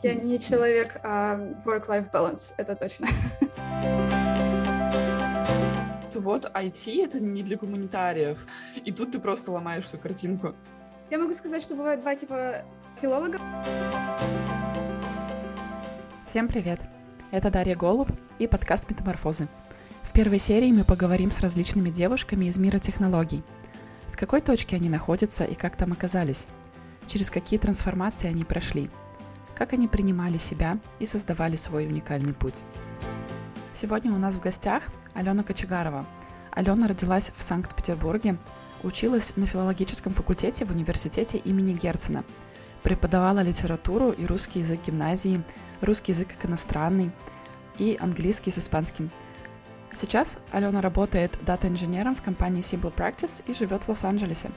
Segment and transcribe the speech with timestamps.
[0.00, 3.08] Я не человек а work-life balance, это точно.
[6.14, 8.46] Вот IT— это не для гуманитариев,
[8.84, 10.54] и тут ты просто ломаешь всю картинку.
[11.10, 12.64] Я могу сказать, что бывают два типа
[13.00, 13.40] филологов.
[16.26, 16.80] Всем привет!
[17.32, 18.08] Это Дарья Голуб
[18.38, 19.48] и подкаст «Метаморфозы».
[20.02, 23.42] В первой серии мы поговорим с различными девушками из мира технологий.
[24.12, 26.46] В какой точке они находятся и как там оказались?
[27.08, 28.90] Через какие трансформации они прошли–
[29.58, 32.54] как они принимали себя и создавали свой уникальный путь.
[33.74, 36.06] Сегодня у нас в гостях Алена Кочегарова.
[36.52, 38.36] Алена родилась в Санкт-Петербурге,
[38.84, 42.24] училась на филологическом факультете в университете имени Герцена,
[42.84, 45.42] преподавала литературу и русский язык гимназии,
[45.80, 47.10] русский язык как иностранный
[47.78, 49.10] и английский с испанским.
[49.92, 54.52] Сейчас Алена работает дата-инженером в компании Simple Practice и живет в Лос-Анджелесе.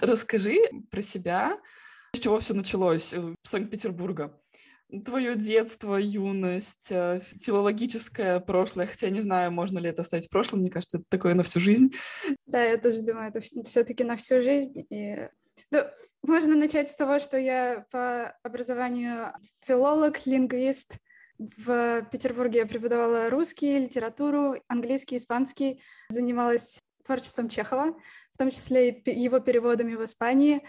[0.00, 0.56] Расскажи
[0.90, 1.58] про себя,
[2.16, 3.12] с чего все началось?
[3.12, 4.38] Э, Санкт-Петербурга.
[5.04, 10.60] Твое детство, юность, э, филологическое прошлое, хотя не знаю, можно ли это оставить в прошлом,
[10.60, 11.92] мне кажется, это такое на всю жизнь.
[12.46, 14.86] Да, я тоже думаю, это все-таки на всю жизнь.
[14.90, 15.28] И...
[15.70, 15.80] Ну,
[16.22, 20.98] можно начать с того, что я по образованию филолог, лингвист.
[21.38, 27.96] В Петербурге я преподавала русский, литературу, английский, испанский, занималась творчеством Чехова,
[28.32, 30.62] в том числе и его переводами в Испании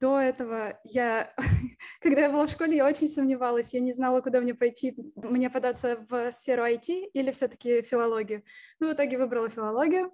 [0.00, 1.34] до этого я,
[2.00, 5.50] когда я была в школе, я очень сомневалась, я не знала, куда мне пойти, мне
[5.50, 8.42] податься в сферу IT или все-таки филологию.
[8.80, 10.12] Ну, в итоге выбрала филологию.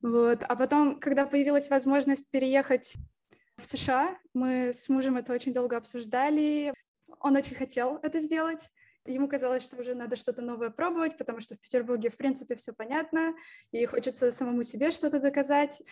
[0.00, 0.42] Вот.
[0.48, 2.96] А потом, когда появилась возможность переехать
[3.56, 6.72] в США, мы с мужем это очень долго обсуждали.
[7.20, 8.68] Он очень хотел это сделать.
[9.04, 12.72] Ему казалось, что уже надо что-то новое пробовать, потому что в Петербурге, в принципе, все
[12.72, 13.34] понятно,
[13.72, 15.82] и хочется самому себе что-то доказать.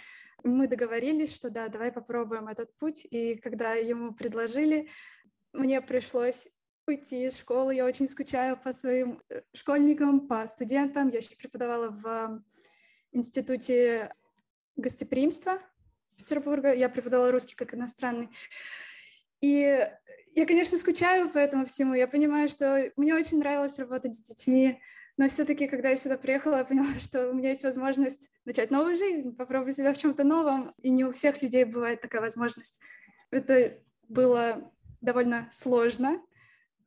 [0.45, 3.07] Мы договорились, что да, давай попробуем этот путь.
[3.11, 4.89] И когда ему предложили,
[5.53, 6.49] мне пришлось
[6.87, 7.75] уйти из школы.
[7.75, 11.09] Я очень скучаю по своим э, школьникам, по студентам.
[11.09, 12.43] Я еще преподавала в
[13.13, 14.15] институте
[14.77, 15.61] гостеприимства
[16.17, 16.73] Петербурга.
[16.75, 18.31] Я преподавала русский как иностранный.
[19.41, 19.89] И
[20.35, 21.95] я, конечно, скучаю по этому всему.
[21.95, 24.81] Я понимаю, что мне очень нравилось работать с детьми,
[25.17, 28.97] но все-таки, когда я сюда приехала, я поняла, что у меня есть возможность начать новую
[28.97, 32.79] жизнь, попробовать себя в чем-то новом, и не у всех людей бывает такая возможность.
[33.31, 36.23] Это было довольно сложно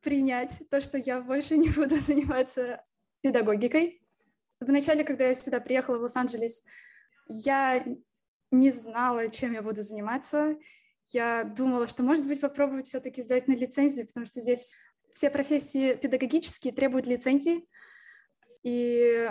[0.02, 2.82] принять то, что я больше не буду заниматься
[3.20, 4.02] педагогикой.
[4.60, 6.64] Вначале, когда я сюда приехала в Лос-Анджелес,
[7.28, 7.84] я
[8.50, 10.56] не знала, чем я буду заниматься
[11.12, 14.74] я думала, что, может быть, попробовать все-таки сдать на лицензию, потому что здесь
[15.14, 17.66] все профессии педагогические требуют лицензии.
[18.62, 19.30] И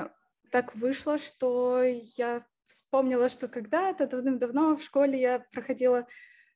[0.52, 6.08] так вышло, что я вспомнила, что когда-то давным-давно в школе я проходила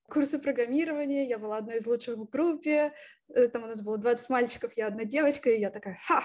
[0.07, 2.93] курсы программирования, я была одной из лучших в группе,
[3.33, 6.23] э, там у нас было 20 мальчиков, я одна девочка, и я такая, ха!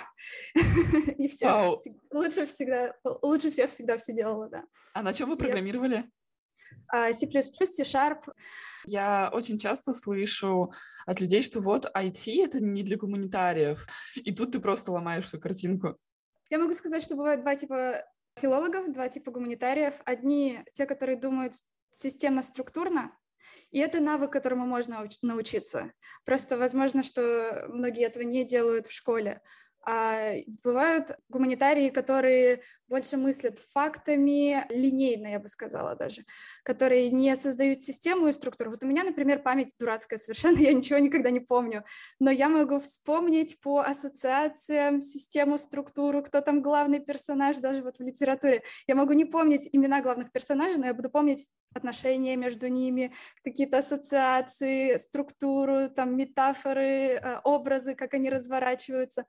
[1.18, 1.74] И все,
[2.12, 4.64] лучше всегда, лучше всех всегда все делала, да.
[4.94, 6.04] А на чем вы программировали?
[6.88, 8.28] А, C++, C-Sharp.
[8.84, 10.72] Я очень часто слышу
[11.06, 15.40] от людей, что вот IT— это не для гуманитариев, и тут ты просто ломаешь всю
[15.40, 15.96] картинку.
[16.50, 18.04] Я могу сказать, что бывают два типа
[18.36, 19.94] филологов, два типа гуманитариев.
[20.04, 21.54] Одни— те, которые думают
[21.90, 23.12] системно-структурно,
[23.70, 25.92] и это навык, которому можно научиться.
[26.24, 29.40] Просто возможно, что многие этого не делают в школе.
[29.84, 36.24] А бывают гуманитарии, которые больше мыслят фактами, линейно, я бы сказала даже,
[36.62, 38.70] которые не создают систему и структуру.
[38.70, 41.84] Вот у меня, например, память дурацкая совершенно, я ничего никогда не помню,
[42.20, 48.02] но я могу вспомнить по ассоциациям систему, структуру, кто там главный персонаж, даже вот в
[48.02, 48.62] литературе.
[48.86, 53.12] Я могу не помнить имена главных персонажей, но я буду помнить отношения между ними,
[53.42, 59.24] какие-то ассоциации, структуру, там метафоры, э, образы, как они разворачиваются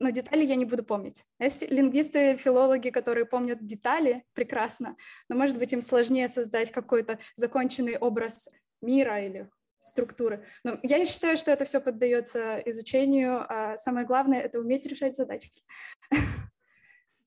[0.00, 1.26] но детали я не буду помнить.
[1.38, 4.96] Есть лингвисты, филологи, которые помнят детали прекрасно,
[5.28, 8.48] но, может быть, им сложнее создать какой-то законченный образ
[8.80, 9.48] мира или
[9.78, 10.46] структуры.
[10.64, 15.62] Но я считаю, что это все поддается изучению, а самое главное— это уметь решать задачки.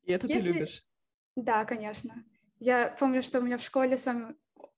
[0.04, 0.52] И это Если...
[0.52, 0.84] ты любишь?
[1.36, 2.26] Да, конечно.
[2.60, 4.36] Я помню, что у меня в школе сам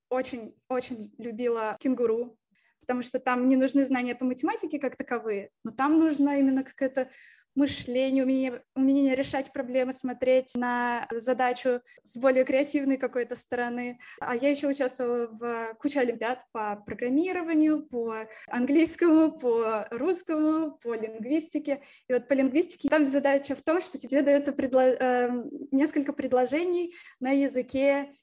[0.10, 2.38] очень-очень любила кенгуру,
[2.80, 7.10] потому что там не нужны знания по математике как таковые, но там нужна именно какая-то
[7.56, 14.00] мышление, умение, умение решать проблемы, смотреть на задачу с более креативной какой-то стороны.
[14.20, 21.82] А я еще участвовала в куче олимпиад по программированию, по английскому, по русскому, по лингвистике.
[22.08, 24.82] И вот по лингвистике там задача в том, что тебе дается предло...
[24.82, 25.30] э,
[25.72, 28.14] несколько предложений на языке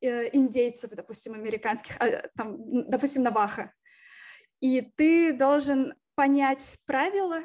[0.00, 3.72] э, индейцев, допустим, американских, а, там, допустим, наваха.
[4.60, 7.42] И ты должен понять правила,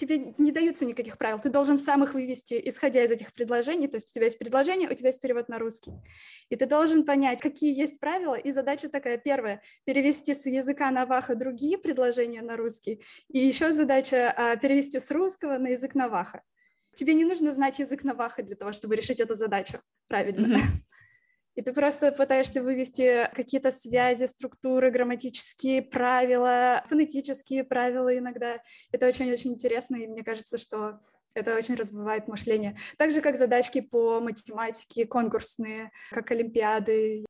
[0.00, 1.38] тебе не даются никаких правил.
[1.38, 3.88] Ты должен сам их вывести, исходя из этих предложений.
[3.88, 5.92] То есть у тебя есть предложение, у тебя есть перевод на русский.
[6.48, 8.34] И ты должен понять, какие есть правила.
[8.34, 13.02] И задача такая первая— перевести с языка Наваха другие предложения на русский.
[13.28, 16.42] И еще задача а, перевести с русского на язык Наваха.
[16.94, 20.56] Тебе не нужно знать язык Наваха для того, чтобы решить эту задачу правильно.
[20.56, 20.89] Mm-hmm.
[21.56, 28.60] И ты просто пытаешься вывести какие-то связи, структуры, грамматические правила, фонетические правила иногда.
[28.92, 31.00] Это очень-очень интересно, и мне кажется, что
[31.34, 32.76] это очень развивает мышление.
[32.96, 37.24] Так же, как задачки по математике, конкурсные, как олимпиады.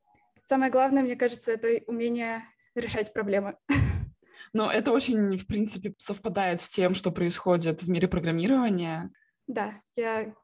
[0.45, 2.43] Самое главное, мне кажется, это умение
[2.75, 3.57] решать проблемы.
[4.53, 9.11] Но это очень, в принципе, совпадает с тем, что происходит в мире программирования.
[9.47, 10.35] Да, я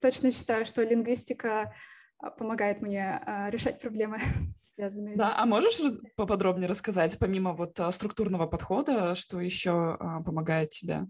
[0.00, 1.72] точно считаю, что лингвистика
[2.30, 4.18] помогает мне а, решать проблемы,
[4.56, 5.38] связанные да, с...
[5.38, 11.06] а можешь раз- поподробнее рассказать, помимо вот а, структурного подхода, что еще а, помогает тебе?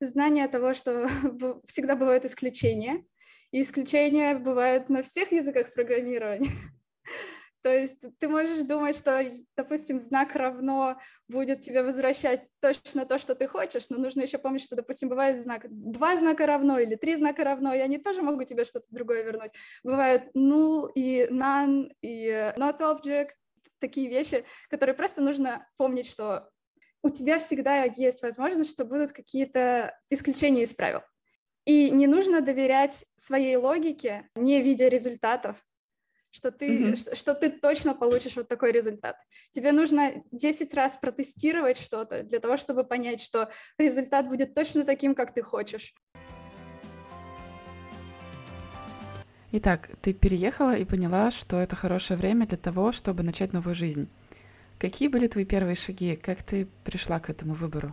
[0.00, 1.06] Знание того, что
[1.66, 3.04] всегда бывают исключения,
[3.50, 6.50] и исключения бывают на всех языках программирования.
[7.62, 9.22] То есть ты можешь думать, что,
[9.56, 10.98] допустим, знак равно
[11.28, 15.38] будет тебе возвращать точно то, что ты хочешь, но нужно еще помнить, что, допустим, бывает
[15.38, 19.22] знак два знака равно или три знака равно, и они тоже могут тебе что-то другое
[19.22, 19.52] вернуть.
[19.82, 23.30] Бывают null и none и not object,
[23.78, 26.48] такие вещи, которые просто нужно помнить, что
[27.02, 31.00] у тебя всегда есть возможность, что будут какие-то исключения из правил.
[31.64, 35.62] И не нужно доверять своей логике, не видя результатов,
[36.30, 36.96] что ты, mm-hmm.
[36.96, 39.16] что, что ты точно получишь вот такой результат.
[39.50, 45.14] Тебе нужно 10 раз протестировать что-то для того, чтобы понять, что результат будет точно таким,
[45.14, 45.94] как ты хочешь.
[49.52, 54.08] Итак, ты переехала и поняла, что это хорошее время для того, чтобы начать новую жизнь.
[54.78, 56.14] Какие были твои первые шаги?
[56.16, 57.92] Как ты пришла к этому выбору?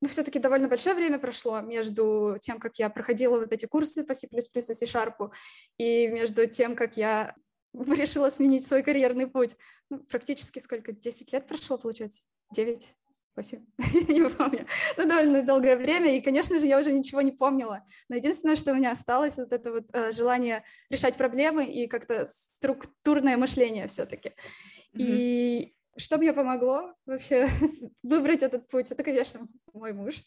[0.00, 4.14] ну, все-таки довольно большое время прошло между тем, как я проходила вот эти курсы по
[4.14, 5.30] C++ и C-Sharp,
[5.76, 7.34] и между тем, как я
[7.96, 9.56] решила сменить свой карьерный путь.
[9.88, 10.92] Ну, практически сколько?
[10.92, 12.28] 10 лет прошло, получается?
[12.52, 12.96] 9?
[13.36, 13.66] 8?
[14.08, 14.66] я не помню.
[14.96, 17.84] Ну, довольно долгое время, и, конечно же, я уже ничего не помнила.
[18.08, 22.26] Но единственное, что у меня осталось, вот это вот э, желание решать проблемы и как-то
[22.26, 24.30] структурное мышление все-таки.
[24.30, 24.98] Mm-hmm.
[24.98, 27.48] И что мне помогло вообще
[28.02, 28.90] выбрать этот путь?
[28.90, 30.22] Это, конечно, мой муж.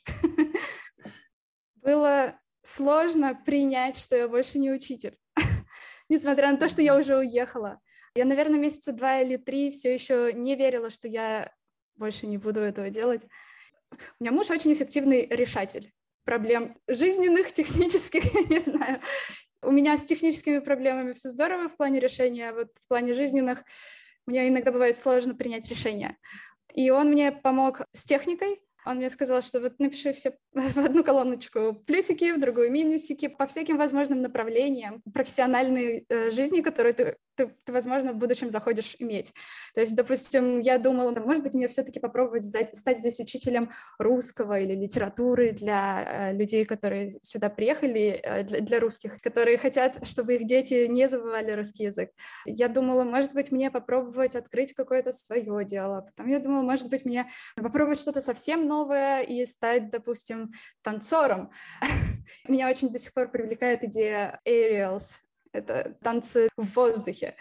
[1.76, 5.18] Было сложно принять, что я больше не учитель
[6.10, 7.80] несмотря на то, что я уже уехала.
[8.16, 11.52] Я, наверное, месяца два или три все еще не верила, что я
[11.96, 13.26] больше не буду этого делать.
[13.92, 19.02] У меня муж очень эффективный решатель проблем жизненных, технических, я не знаю.
[19.62, 23.64] У меня с техническими проблемами все здорово в плане решения, а вот в плане жизненных
[24.26, 26.18] мне иногда бывает сложно принять решение.
[26.74, 31.04] И он мне помог с техникой, он мне сказал, что вот напиши все в одну
[31.04, 37.56] колоночку плюсики, в другую минусики, по всяким возможным направлениям профессиональной э, жизни, которые ты, ты,
[37.66, 39.34] ты, возможно, в будущем заходишь иметь.
[39.74, 44.60] То есть, допустим, я думала, может быть, мне все-таки попробовать сдать, стать здесь учителем русского
[44.60, 50.36] или литературы для э, людей, которые сюда приехали, э, для, для русских, которые хотят, чтобы
[50.36, 52.12] их дети не забывали русский язык.
[52.46, 56.02] Я думала, может быть, мне попробовать открыть какое-то свое дело.
[56.02, 61.52] Потом я думала, может быть, мне попробовать что-то совсем новое и стать, допустим, танцором.
[62.48, 65.22] Меня очень до сих пор привлекает идея aerials,
[65.54, 67.36] это танцы в воздухе.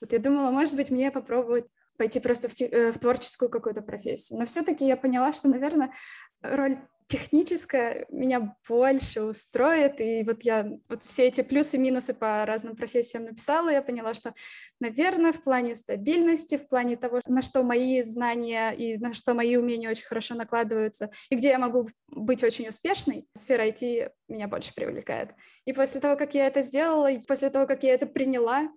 [0.00, 4.38] Вот я думала, может быть, мне попробовать пойти просто в, э, в творческую какую-то профессию.
[4.38, 5.92] Но все-таки я поняла, что, наверное,
[6.40, 6.78] роль
[7.10, 12.76] техническое меня больше устроит, и вот я вот все эти плюсы и минусы по разным
[12.76, 14.32] профессиям написала, я поняла, что,
[14.78, 19.56] наверное, в плане стабильности, в плане того, на что мои знания и на что мои
[19.56, 24.72] умения очень хорошо накладываются, и где я могу быть очень успешной, сфера IT меня больше
[24.72, 25.30] привлекает.
[25.64, 28.68] И после того, как я это сделала, после того, как я это приняла,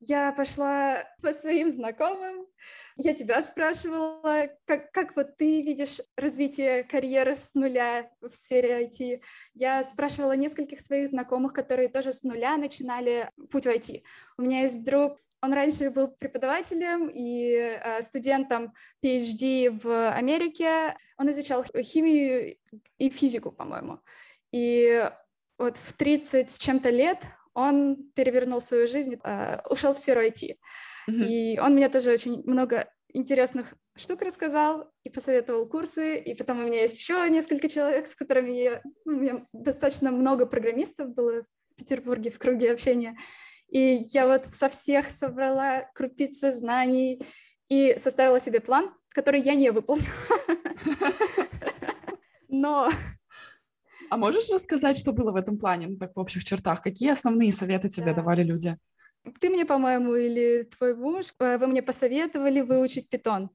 [0.00, 2.46] я пошла по своим знакомым.
[2.96, 9.22] Я тебя спрашивала, как, как вот ты видишь развитие карьеры с нуля в сфере IT.
[9.54, 14.02] Я спрашивала нескольких своих знакомых, которые тоже с нуля начинали путь в IT.
[14.38, 18.72] У меня есть друг, он раньше был преподавателем и э, студентом
[19.04, 20.96] PhD в Америке.
[21.18, 22.56] Он изучал химию
[22.98, 23.98] и физику, по-моему.
[24.52, 25.10] И
[25.58, 30.56] вот в 30 с чем-то лет он перевернул свою жизнь, э, ушел в сферу IT.
[31.08, 31.26] Mm-hmm.
[31.26, 36.62] И он мне тоже очень много интересных штук рассказал и посоветовал курсы, и потом у
[36.62, 38.82] меня есть еще несколько человек, с которыми я...
[39.04, 43.16] Ну, у меня достаточно много программистов было в Петербурге в круге общения,
[43.68, 47.22] и я вот со всех собрала крупицы знаний
[47.68, 50.06] и составила себе план, который я не выполнила.
[52.48, 52.90] Но...
[54.12, 56.82] А можешь рассказать, что было в этом плане, ну, так в общих чертах?
[56.82, 58.16] Какие основные советы тебе да.
[58.16, 58.76] давали люди?
[59.40, 63.48] Ты мне, по-моему, или твой муж, э, вы мне посоветовали выучить питон.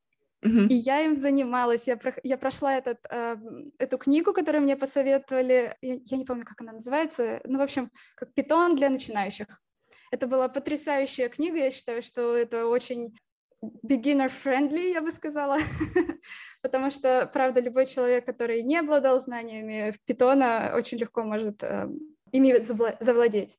[0.44, 0.68] Uh-huh.
[0.68, 3.38] И я им занималась, я, про, я прошла этот, э,
[3.78, 7.92] эту книгу, которую мне посоветовали, я, я не помню, как она называется, ну, в общем,
[8.16, 9.62] как питон для начинающих.
[10.10, 13.14] Это была потрясающая книга, я считаю, что это очень
[13.62, 15.60] beginner-friendly, я бы сказала,
[16.68, 21.88] потому что, правда, любой человек, который не обладал знаниями в питона, очень легко может э,
[22.34, 22.60] ими
[23.00, 23.58] завладеть.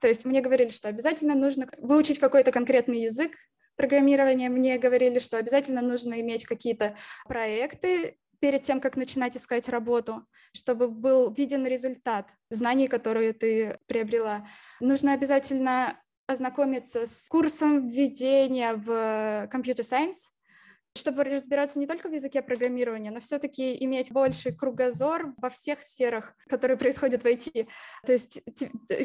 [0.00, 3.32] То есть мне говорили, что обязательно нужно выучить какой-то конкретный язык,
[3.76, 6.94] программирования мне говорили, что обязательно нужно иметь какие-то
[7.24, 14.46] проекты перед тем, как начинать искать работу, чтобы был виден результат знаний, которые ты приобрела.
[14.78, 20.34] Нужно обязательно ознакомиться с курсом введения в компьютер сайенс,
[20.94, 26.34] чтобы разбираться не только в языке программирования, но все-таки иметь больший кругозор во всех сферах,
[26.48, 27.66] которые происходят в IT.
[28.04, 28.42] То есть,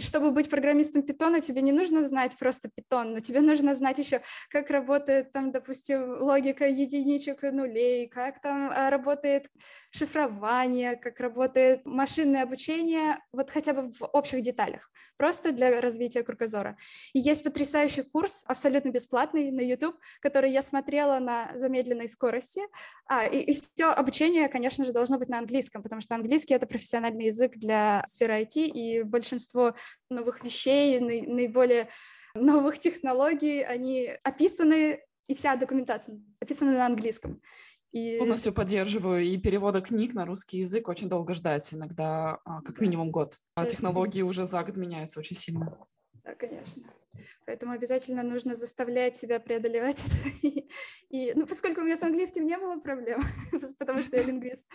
[0.03, 4.21] чтобы быть программистом питона, тебе не нужно знать просто питон, но тебе нужно знать еще,
[4.49, 9.47] как работает там, допустим, логика единичек и нулей, как там а, работает
[9.91, 16.77] шифрование, как работает машинное обучение, вот хотя бы в общих деталях, просто для развития кругозора.
[17.13, 22.61] И есть потрясающий курс, абсолютно бесплатный на YouTube, который я смотрела на замедленном медленной скорости.
[23.07, 26.67] А, и, и все обучение, конечно же, должно быть на английском, потому что английский— это
[26.67, 29.75] профессиональный язык для сферы IT, и большинство
[30.09, 31.89] новых вещей, наиболее
[32.35, 37.41] новых технологий, они описаны, и вся документация описана на английском.
[37.97, 38.17] И...
[38.19, 39.23] Полностью поддерживаю.
[39.23, 43.39] И перевода книг на русский язык очень долго ждать, иногда а, как минимум год.
[43.55, 45.77] А технологии уже за год меняются очень сильно.
[46.23, 46.83] Да, конечно.
[47.45, 50.47] Поэтому обязательно нужно заставлять себя преодолевать это.
[50.47, 50.69] И,
[51.09, 53.21] и, ну, поскольку у меня с английским не было проблем,
[53.79, 54.67] потому что я лингвист,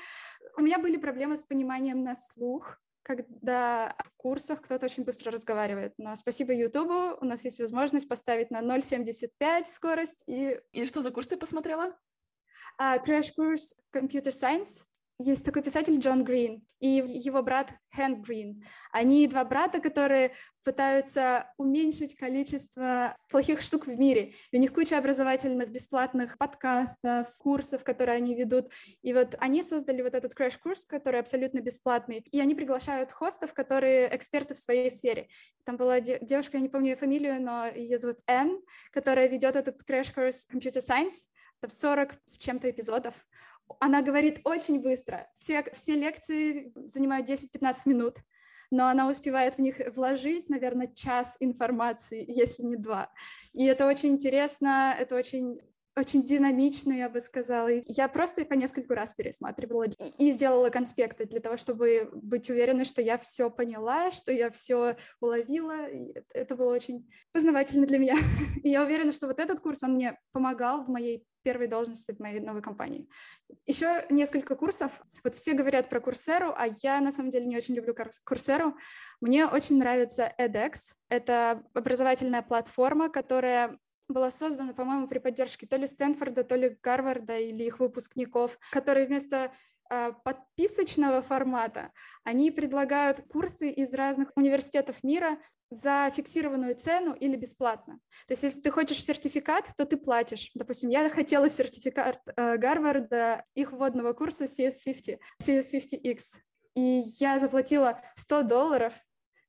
[0.57, 5.93] у меня были проблемы с пониманием на слух, когда в курсах кто-то очень быстро разговаривает.
[5.99, 10.25] Но спасибо Ютубу, у нас есть возможность поставить на 0.75 скорость.
[10.27, 11.95] И, и что за курс ты посмотрела?
[12.81, 14.85] Uh, crash курс Computer Science.
[15.19, 18.65] Есть такой писатель Джон Грин и его брат Хэнк Грин.
[18.91, 20.33] Они два брата, которые
[20.65, 24.35] пытаются уменьшить количество плохих штук в мире.
[24.51, 28.73] И у них куча образовательных бесплатных подкастов, курсов, которые они ведут.
[29.03, 32.25] И вот они создали вот этот crash-курс, который абсолютно бесплатный.
[32.33, 35.29] И они приглашают хостов, которые эксперты в своей сфере.
[35.65, 38.61] Там была девушка, я не помню ее фамилию, но ее зовут Энн,
[38.91, 41.29] которая ведет этот crash-курс Computer Science.
[41.63, 43.15] Там 40 с чем-то эпизодов.
[43.79, 45.29] Она говорит очень быстро.
[45.39, 48.19] Все, все лекции занимают 10-15 минут,
[48.73, 53.13] но она успевает в них вложить, наверное, час информации, если не два.
[53.53, 55.61] И это очень интересно, это очень
[55.97, 57.69] очень динамично, я бы сказала.
[57.69, 59.85] Я просто по нескольку раз пересматривала
[60.19, 64.97] и сделала конспекты для того, чтобы быть уверенной, что я все поняла, что я все
[65.21, 65.89] уловила.
[65.89, 68.17] И это было очень познавательно для меня.
[68.63, 72.21] И я уверена, что вот этот курс, он мне помогал в моей первой должности в
[72.21, 73.09] моей новой компании.
[73.67, 75.03] Еще несколько курсов.
[75.25, 77.95] Вот все говорят про Курсеру, а я на самом деле не очень люблю
[78.25, 78.77] Курсеру.
[79.21, 80.95] Мне очень нравится edX.
[81.09, 83.79] Это образовательная платформа, которая
[84.09, 89.07] была создана, по-моему, при поддержке то ли Стэнфорда, то ли Гарварда или их выпускников, которые
[89.07, 89.53] вместо
[89.91, 91.93] а, подписочного формата,
[92.25, 95.39] они предлагают курсы из разных университетов мира
[95.71, 97.99] за фиксированную цену или бесплатно.
[98.27, 100.51] То есть если ты хочешь сертификат, то ты платишь.
[100.55, 106.21] Допустим, я хотела сертификат э, Гарварда, их вводного курса CS50, CS50X,
[106.75, 108.95] и я заплатила 100 долларов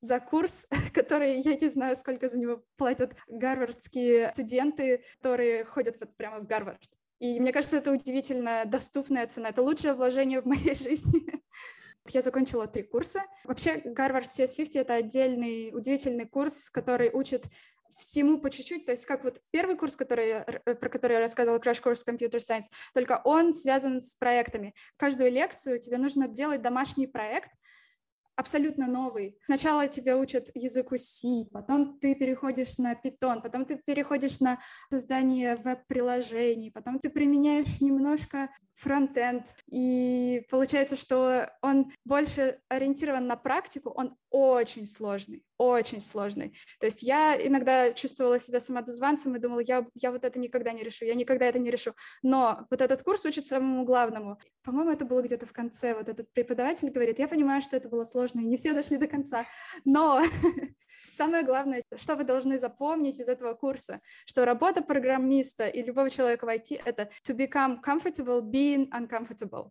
[0.04, 6.16] за курс, который, я не знаю, сколько за него платят гарвардские студенты, которые ходят вот
[6.16, 6.80] прямо в Гарвард.
[7.20, 9.48] И мне кажется, это удивительно доступная цена.
[9.48, 11.22] Это лучшее вложение в моей жизни.
[12.08, 13.22] Я закончила три курса.
[13.44, 17.46] Вообще, Гарвард CS50— это отдельный удивительный курс, который учит
[17.96, 21.82] всему по чуть-чуть, то есть как вот первый курс, который, про который я рассказывала, Crash
[21.82, 24.74] Course Computer Science, только он связан с проектами.
[24.96, 27.50] Каждую лекцию тебе нужно делать домашний проект,
[28.36, 29.38] абсолютно новый.
[29.46, 34.58] Сначала тебя учат языку C, потом ты переходишь на Python, потом ты переходишь на
[34.90, 43.90] создание веб-приложений, потом ты применяешь немножко фронтенд, и получается, что он больше ориентирован на практику,
[43.90, 46.58] он очень сложный, очень сложный.
[46.80, 50.82] То есть я иногда чувствовала себя самодозванцем и думала, я, я вот это никогда не
[50.82, 51.94] решу, я никогда это не решу.
[52.20, 54.40] Но вот этот курс учит самому главному.
[54.64, 55.94] По-моему, это было где-то в конце.
[55.94, 59.06] Вот этот преподаватель говорит, я понимаю, что это было сложно, и не все дошли до
[59.06, 59.46] конца,
[59.84, 60.20] но
[61.12, 66.44] самое главное, что вы должны запомнить из этого курса, что работа программиста и любого человека
[66.44, 69.70] в IT— это to become comfortable being uncomfortable.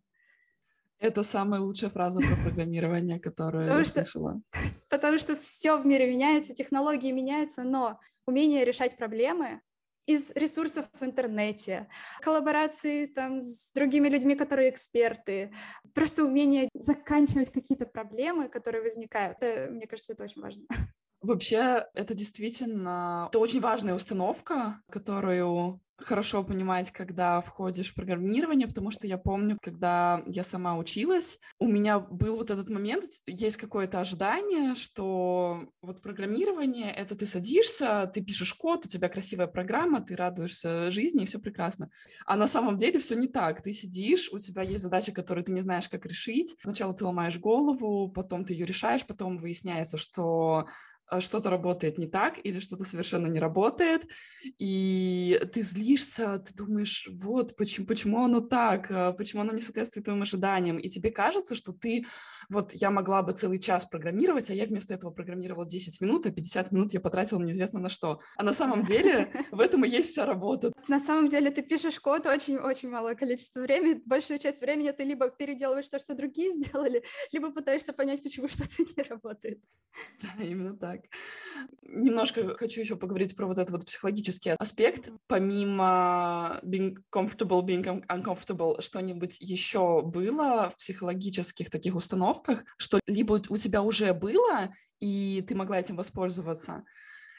[1.03, 4.41] Это самая лучшая фраза про программирование, которую потому я что, слышала.
[4.89, 9.60] Потому что все в мире меняется, технологии меняются, но умение решать проблемы
[10.05, 11.89] из ресурсов в интернете,
[12.22, 15.51] коллаборации там с другими людьми, которые эксперты,
[15.93, 19.39] просто умение заканчивать какие-то проблемы, которые возникают.
[19.41, 20.63] Это, мне кажется, это очень важно.
[21.22, 28.91] Вообще, это действительно это очень важная установка, которую хорошо понимать, когда входишь в программирование, потому
[28.91, 34.00] что я помню, когда я сама училась, у меня был вот этот момент, есть какое-то
[34.00, 40.15] ожидание, что вот программирование— это ты садишься, ты пишешь код, у тебя красивая программа, ты
[40.15, 41.89] радуешься жизни, и все прекрасно.
[42.25, 43.62] А на самом деле все не так.
[43.62, 46.55] Ты сидишь, у тебя есть задача, которую ты не знаешь, как решить.
[46.62, 50.67] Сначала ты ломаешь голову, потом ты ее решаешь, потом выясняется, что
[51.22, 54.08] что-то работает не так или что-то совершенно не работает,
[54.58, 60.05] и ты злишься, ты думаешь, вот, почему, почему оно так, а, почему оно не соответствует
[60.05, 62.05] твоим ожиданиям, и тебе кажется, что ты,
[62.53, 66.31] вот, я могла бы целый час программировать, а я вместо этого программировала 10 минут, а
[66.31, 68.19] 50 минут я потратила неизвестно на что.
[68.38, 70.72] А на самом деле в этом и есть вся работа.
[70.88, 75.29] На самом деле ты пишешь код очень-очень малое количество времени, большую часть времени ты либо
[75.29, 79.60] переделываешь то, что другие сделали, либо пытаешься понять, почему что-то не работает.
[80.22, 81.01] Да, именно так.
[81.83, 85.12] Немножко хочу еще поговорить про вот этот вот психологический аспект.
[85.27, 92.42] Помимо being comfortable, being uncomfortable, что-нибудь еще было в психологических таких установках,
[92.77, 96.83] что либо у тебя уже было, и ты могла этим воспользоваться,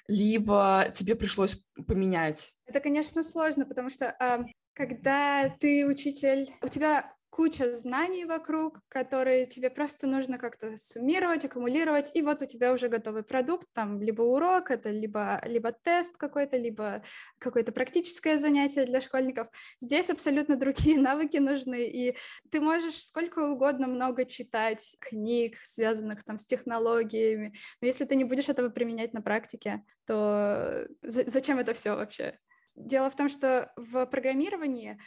[0.08, 2.54] либо тебе пришлось поменять?
[2.66, 4.44] Это, конечно, сложно, потому что э,
[4.74, 12.12] когда ты учитель, у тебя куча знаний вокруг, которые тебе просто нужно как-то суммировать, аккумулировать,
[12.14, 16.56] и вот у тебя уже готовый продукт, там либо урок, это либо, либо тест какой-то,
[16.56, 17.02] либо
[17.40, 19.48] какое-то практическое занятие для школьников.
[19.80, 22.16] Здесь абсолютно другие навыки нужны, и
[22.52, 28.22] ты можешь сколько угодно много читать книг, связанных там с технологиями, но если ты не
[28.22, 32.38] будешь этого применять на практике, то зачем это все вообще?
[32.76, 35.00] Дело в том, что в программировании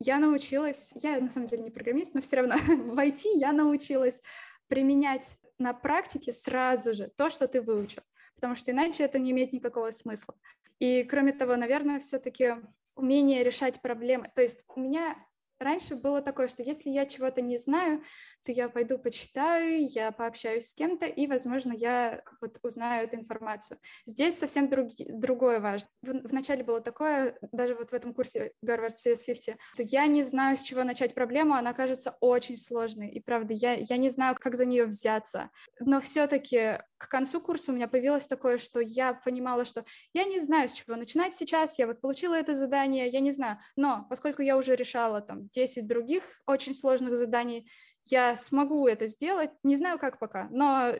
[0.00, 4.22] я научилась, я на самом деле не программист, но все равно в IT я научилась
[4.68, 8.02] применять на практике сразу же то, что ты выучил,
[8.34, 10.34] потому что иначе это не имеет никакого смысла.
[10.78, 12.56] И кроме того, наверное, все-таки
[12.96, 14.30] умение решать проблемы.
[14.34, 15.16] То есть у меня
[15.60, 18.02] Раньше было такое, что если я чего-то не знаю,
[18.44, 23.78] то я пойду почитаю, я пообщаюсь с кем-то, и, возможно, я вот узнаю эту информацию.
[24.04, 25.88] Здесь совсем друг, другое важно.
[26.02, 30.56] В, вначале было такое, даже вот в этом курсе Harvard CS50, что я не знаю,
[30.56, 34.56] с чего начать проблему, она кажется очень сложной, и правда, я, я не знаю, как
[34.56, 35.50] за нее взяться.
[35.78, 40.40] Но все-таки к концу курса у меня появилось такое, что я понимала, что я не
[40.40, 44.42] знаю, с чего начинать сейчас, я вот получила это задание, я не знаю, но поскольку
[44.42, 47.70] я уже решала там 10 других очень сложных заданий,
[48.04, 50.94] я смогу это сделать, не знаю как пока, но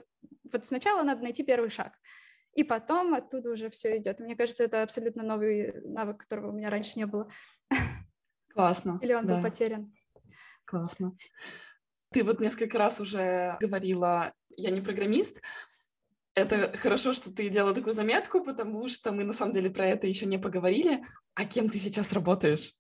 [0.53, 1.93] вот сначала надо найти первый шаг,
[2.55, 4.21] и потом оттуда уже все идет.
[4.21, 7.29] Мне кажется, это абсолютно новый навык, которого у меня раньше не было.
[8.55, 8.99] Классно.
[9.03, 9.35] Или он да.
[9.35, 9.93] был потерян.
[10.65, 11.15] Классно.
[12.13, 15.43] Ты вот несколько раз уже говорила, я не программист,
[16.35, 20.07] это хорошо, что ты делала такую заметку, потому что мы на самом деле про это
[20.07, 21.05] еще не поговорили.
[21.35, 22.75] А кем ты сейчас работаешь?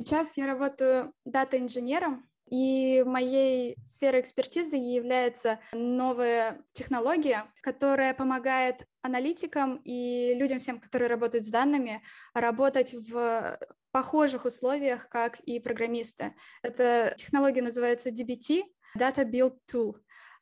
[0.00, 10.32] Сейчас я работаю дата-инженером, и моей сферой экспертизы является новая технология, которая помогает аналитикам и
[10.36, 13.60] людям всем, которые работают с данными, работать в
[13.92, 16.34] похожих условиях, как и программисты.
[16.62, 18.62] Эта технология называется DBT,
[18.98, 19.96] Data Build Tool.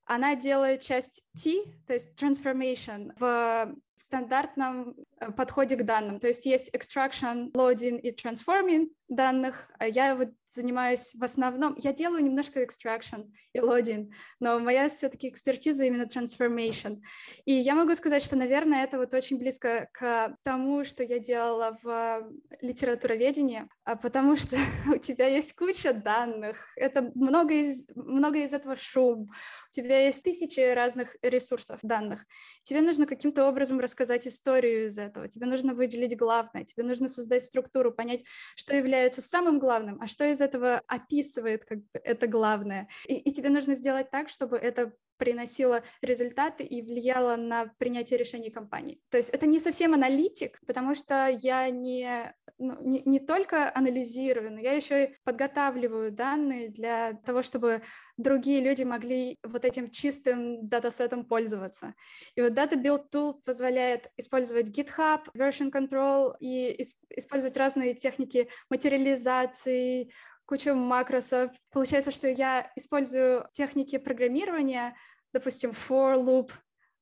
[0.05, 6.21] Она делает часть T, то есть transformation, в стандартном э, подходе к данным.
[6.21, 9.71] То есть есть extraction, loading и transforming данных.
[9.79, 11.75] А я вот занимаюсь в основном...
[11.79, 17.01] Я делаю немножко extraction и loading, но моя все-таки экспертиза именно transformation.
[17.45, 21.79] И я могу сказать, что, наверное, это вот очень близко к тому, что я делала
[21.83, 22.31] в
[22.61, 24.57] литературоведении, а потому что
[24.95, 29.31] у тебя есть куча данных, это много из, много из этого шум,
[29.71, 32.25] у тебя есть тысячи разных ресурсов данных.
[32.63, 37.45] Тебе нужно каким-то образом рассказать историю из этого, тебе нужно выделить главное, тебе нужно создать
[37.45, 38.23] структуру, понять,
[38.55, 42.89] что является самым главным, а что из этого описывает как бы это главное.
[43.07, 48.51] И, и тебе нужно сделать так, чтобы это приносила результаты и влияла на принятие решений
[48.51, 49.01] компании.
[49.11, 54.53] То есть это не совсем аналитик, потому что я не ну, не, не только анализирую,
[54.53, 57.83] но я еще и подготавливаю данные для того, чтобы
[58.17, 61.95] другие люди могли вот этим чистым датасетом пользоваться.
[62.35, 70.11] И вот Data Build Tool позволяет использовать GitHub, version control и использовать разные техники материализации,
[70.49, 71.51] кучу макросов.
[71.71, 74.97] Получается, что я использую техники программирования,
[75.33, 76.53] допустим, for loop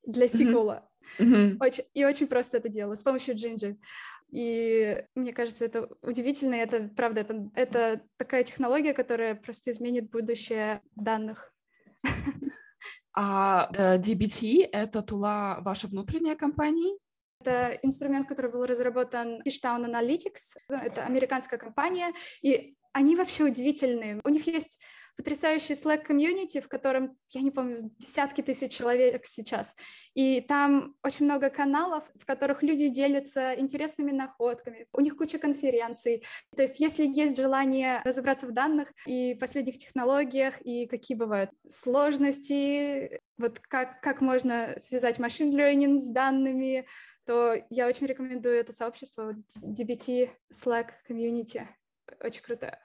[0.02, 0.26] для.
[0.26, 1.58] Mm-hmm.
[1.60, 3.76] Очень, и очень просто это делаю с помощью Jinja.
[4.32, 10.10] И мне кажется, это удивительно, и это правда, это, это такая технология, которая просто изменит
[10.10, 11.54] будущее данных.
[13.18, 16.98] А э, DBT— это тула вашей внутренней компании?
[17.40, 20.58] Это инструмент, который был разработан Fishtown Analytics.
[20.68, 24.22] Это американская компания, и они вообще удивительные.
[24.24, 24.80] У них есть
[25.18, 29.76] потрясающий Slack комьюнити, в котором, я не помню, десятки тысяч человек сейчас.
[30.14, 34.86] И там очень много каналов, в которых люди делятся интересными находками.
[34.94, 36.24] У них куча конференций.
[36.56, 43.20] То есть если есть желание разобраться в данных и последних технологиях, и какие бывают сложности,
[43.36, 46.86] вот как, как можно связать машин learning с данными,
[47.26, 51.66] то я очень рекомендую это сообщество DBT Slack Community.
[52.20, 52.78] Очень круто.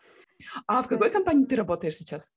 [0.67, 2.31] А в какой компании ты работаешь сейчас?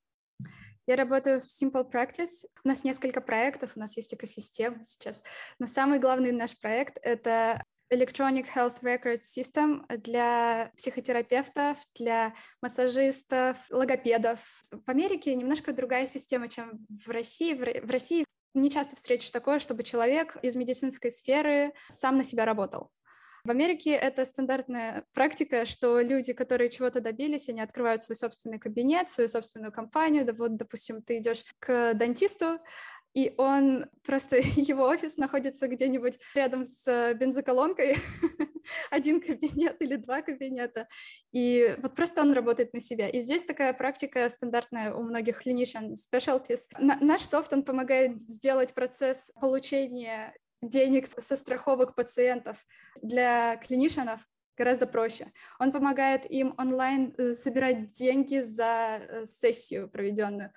[0.87, 2.45] Я работаю в Simple Practice.
[2.63, 5.23] У нас несколько проектов, у нас есть экосистема сейчас.
[5.57, 14.39] Но самый главный наш проект— это Electronic Health Record System для психотерапевтов, для массажистов, логопедов.
[14.71, 17.53] В Америке немножко другая система, чем в России.
[17.53, 22.91] В России не часто встретишь такое, чтобы человек из медицинской сферы сам на себя работал.
[23.45, 29.11] В Америке это стандартная практика, что люди, которые чего-то добились, они открывают свой собственный кабинет,
[29.11, 30.25] свою собственную компанию.
[30.25, 32.59] Да вот, допустим, ты идешь к дантисту,
[33.13, 37.97] и он просто его офис находится где-нибудь рядом с бензоколонкой,
[38.89, 40.87] один кабинет или два кабинета,
[41.31, 43.09] и вот просто он работает на себя.
[43.09, 46.61] И здесь такая практика стандартная у многих clinician specialties.
[46.79, 52.65] наш софт, он помогает сделать процесс получения денег со страховок пациентов
[53.01, 54.21] для клинишенов
[54.57, 55.31] гораздо проще.
[55.59, 60.51] Он помогает им онлайн э, собирать деньги за э, сессию проведенную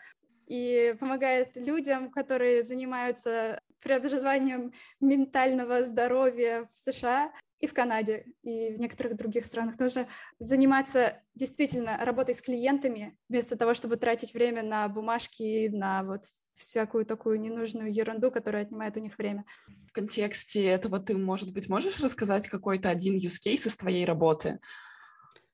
[0.46, 8.80] и помогает людям, которые занимаются преобразованием ментального здоровья в США и в Канаде, и в
[8.80, 10.08] некоторых других странах тоже,
[10.38, 16.24] заниматься действительно работой с клиентами, вместо того, чтобы тратить время на бумажки, на вот
[16.58, 19.44] всякую такую ненужную ерунду, которая отнимает у них время.
[19.86, 24.58] В контексте этого ты, может быть, можешь рассказать какой-то один use case из твоей работы?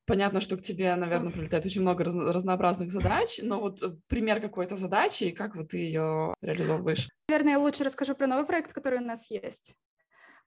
[0.06, 4.40] Понятно, что к тебе, наверное, прилетает очень много раз- разнообразных задач, но вот э, пример
[4.40, 7.08] какой-то задачи и как вот ты ее реализовываешь.
[7.28, 9.76] Наверное, я лучше расскажу про новый проект, который у нас есть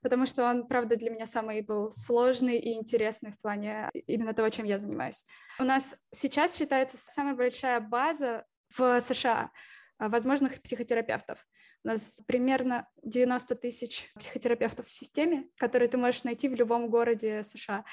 [0.02, 4.50] потому что он, правда, для меня самый был сложный и интересный в плане именно того,
[4.50, 5.26] чем я занимаюсь.
[5.60, 9.52] У нас сейчас считается самая большая база в США
[10.00, 11.46] возможных психотерапевтов.
[11.84, 17.44] У нас примерно 90 тысяч психотерапевтов в системе, которые ты можешь найти в любом городе
[17.44, 17.86] США.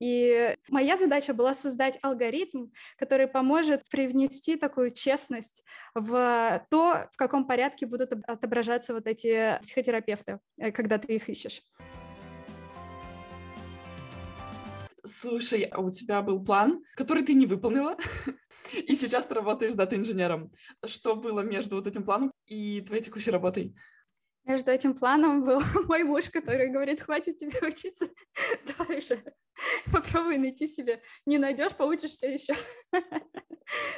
[0.00, 5.62] И моя задача была создать алгоритм, который поможет привнести такую честность
[5.94, 11.62] в то, в каком порядке будут отображаться вот эти психотерапевты, э, когда ты их ищешь.
[15.06, 17.96] Слушай, а у тебя был план, который ты не выполнила,
[18.86, 20.52] и сейчас ты работаешь дата-инженером.
[20.84, 23.74] Что было между вот этим планом и твоей текущей работой?
[24.44, 28.08] Между этим планом был мой муж, который говорит, хватит тебе учиться,
[28.66, 29.22] давай уже
[29.92, 31.00] попробуй найти себе.
[31.26, 32.54] Не найдешь, поучишься еще.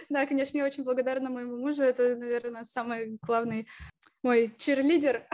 [0.09, 1.83] Да, конечно, я очень благодарна моему мужу.
[1.83, 3.67] Это, наверное, самый главный
[4.23, 5.27] мой чирлидер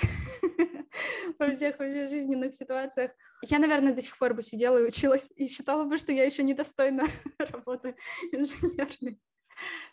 [1.38, 3.12] во всех вообще жизненных ситуациях.
[3.42, 6.42] Я, наверное, до сих пор бы сидела и училась, и считала бы, что я еще
[6.42, 7.04] недостойна
[7.38, 7.96] работы
[8.32, 9.18] инженерной.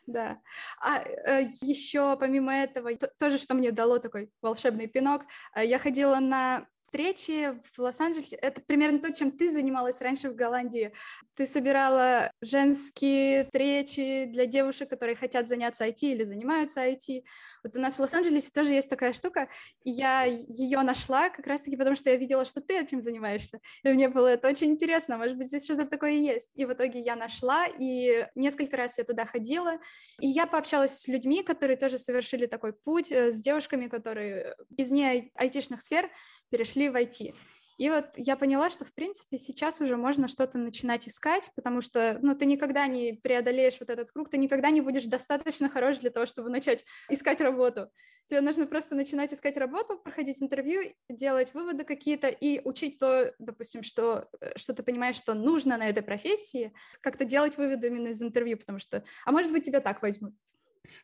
[0.07, 0.39] Да.
[0.81, 5.23] А э, еще помимо этого, то, тоже, что мне дало такой волшебный пинок,
[5.55, 8.35] э, я ходила на встречи в Лос-Анджелесе.
[8.37, 10.91] Это примерно то, чем ты занималась раньше в Голландии.
[11.35, 17.23] Ты собирала женские встречи для девушек, которые хотят заняться IT или занимаются IT.
[17.63, 19.49] Вот у нас в Лос-Анджелесе тоже есть такая штука,
[19.83, 23.59] и я ее нашла как раз-таки потому, что я видела, что ты этим занимаешься.
[23.83, 26.51] И мне было это очень интересно, может быть, здесь что-то такое есть.
[26.55, 29.73] И в итоге я нашла, и несколько раз я туда ходила,
[30.19, 34.91] и я пообщалась с людьми, которые тоже совершили такой путь, э, с девушками, которые из
[34.91, 36.09] не айтишных сфер
[36.49, 37.33] перешли в IT.
[37.79, 42.19] И вот я поняла, что, в принципе, сейчас уже можно что-то начинать искать, потому что,
[42.21, 46.09] ну, ты никогда не преодолеешь вот этот круг, ты никогда не будешь достаточно хорош для
[46.09, 47.89] того, чтобы начать искать работу.
[48.25, 53.81] Тебе нужно просто начинать искать работу, проходить интервью, делать выводы какие-то и учить то, допустим,
[53.81, 58.21] что, э, что ты понимаешь, что нужно на этой профессии, как-то делать выводы именно из
[58.21, 60.33] интервью, потому что, а может быть, тебя так возьмут.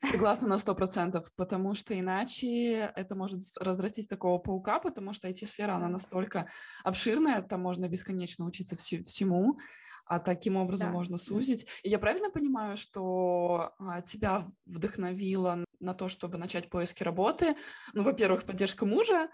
[0.01, 5.75] Согласна на сто процентов, потому что иначе это может разрастить такого паука, потому что IT-сфера,
[5.75, 6.47] она настолько
[6.83, 9.59] обширная, там можно бесконечно учиться всему,
[10.05, 10.93] а таким образом да.
[10.93, 11.67] можно сузить.
[11.83, 17.55] И я правильно понимаю, что а, тебя вдохновило на то, чтобы начать поиски работы?
[17.93, 19.29] Ну, во-первых, поддержка мужа,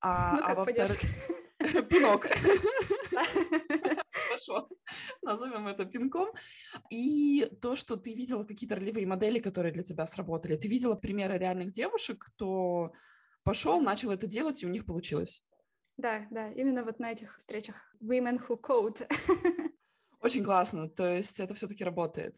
[0.00, 0.98] а, ну, а во-вторых...
[1.88, 2.26] Пинок.
[4.46, 4.68] Хорошо,
[5.22, 6.28] назовем это пинком.
[6.90, 10.56] И то, что ты видела какие-то ролевые модели, которые для тебя сработали.
[10.56, 12.92] Ты видела примеры реальных девушек, кто
[13.44, 15.42] пошел, начал это делать, и у них получилось.
[15.96, 19.06] Да, да, именно вот на этих встречах Women Who Code.
[20.20, 22.36] Очень классно, то есть это все-таки работает.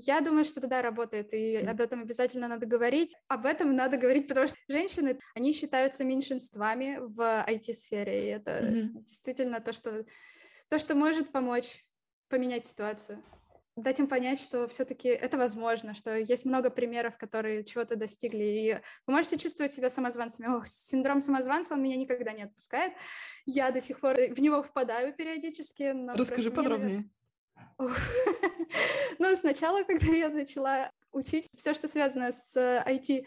[0.00, 3.16] Я думаю, что это да, работает, и об этом обязательно надо говорить.
[3.26, 9.00] Об этом надо говорить, потому что женщины, они считаются меньшинствами в IT-сфере, и это mm-hmm.
[9.00, 10.04] действительно то, что,
[10.68, 11.84] то, что может помочь
[12.28, 13.22] поменять ситуацию.
[13.76, 18.74] Дать им понять, что все-таки это возможно, что есть много примеров, которые чего-то достигли, и
[19.06, 20.48] вы можете чувствовать себя самозванцами.
[20.48, 22.92] Ох, синдром самозванца, он меня никогда не отпускает.
[23.46, 25.94] Я до сих пор в него впадаю периодически.
[26.16, 27.08] Расскажи подробнее.
[29.20, 33.26] Ну, сначала, когда я начала учить все, что связано с IT,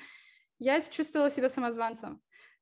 [0.60, 2.22] я чувствовала себя самозванцем.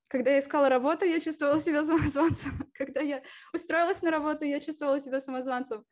[0.09, 2.51] Когда я искала работу, я чувствовала себя самозванцем.
[2.73, 3.21] Когда я
[3.53, 5.85] устроилась на работу, я чувствовала себя самозванцем.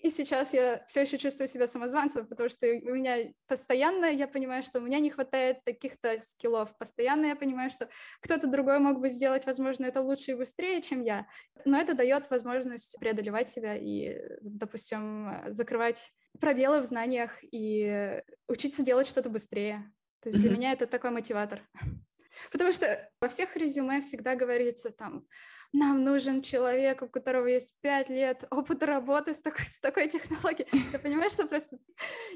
[0.00, 4.62] И сейчас я все еще чувствую себя самозванцем, потому что у меня постоянно, я понимаю,
[4.62, 6.76] что у меня не хватает таких-то скиллов.
[6.78, 7.88] Постоянно я понимаю, что
[8.22, 11.26] кто-то другой мог бы сделать, возможно, это лучше и быстрее, чем я.
[11.66, 19.06] Но это дает возможность преодолевать себя и, допустим, закрывать пробелы в знаниях и учиться делать
[19.06, 19.92] что-то быстрее.
[20.22, 21.62] То есть для меня это такой мотиватор.
[22.52, 25.26] Потому что во всех резюме всегда говорится там,
[25.72, 30.68] нам нужен человек, у которого есть пять лет опыта работы с такой, с такой технологией.
[30.92, 31.78] Я понимаю, что просто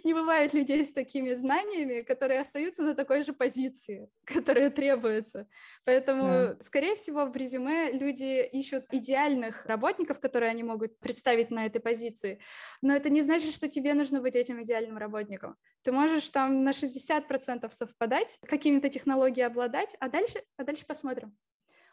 [0.04, 5.48] не бывает людей с такими знаниями, которые остаются на такой же позиции, которая требуется.
[5.84, 6.56] Поэтому, да.
[6.62, 12.40] скорее всего, в резюме люди ищут идеальных работников, которые они могут представить на этой позиции.
[12.82, 15.56] Но это не значит, что тебе нужно быть этим идеальным работником.
[15.82, 21.36] Ты можешь там на 60% совпадать, какими-то технологиями обладать, а дальше, а дальше посмотрим.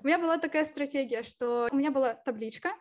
[0.04, 2.72] У меня была такая стратегия, что у меня была табличка,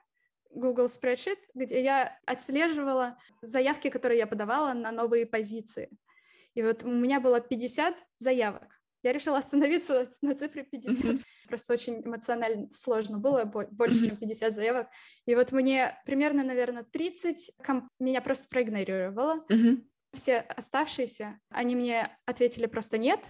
[0.51, 5.91] Google Spreadsheet, где я отслеживала заявки, которые я подавала на новые позиции.
[6.55, 8.81] И вот у меня было 50 заявок.
[9.03, 11.05] Я решила остановиться на цифре 50.
[11.05, 11.25] Mm-hmm.
[11.49, 14.07] Просто очень эмоционально сложно было, больше, mm-hmm.
[14.07, 14.89] чем 50 заявок.
[15.27, 17.89] И вот мне примерно, наверное, 30 комп...
[17.99, 19.41] меня просто проигнорировало.
[19.49, 19.85] Mm-hmm.
[20.15, 23.21] Все оставшиеся, они мне ответили просто нет,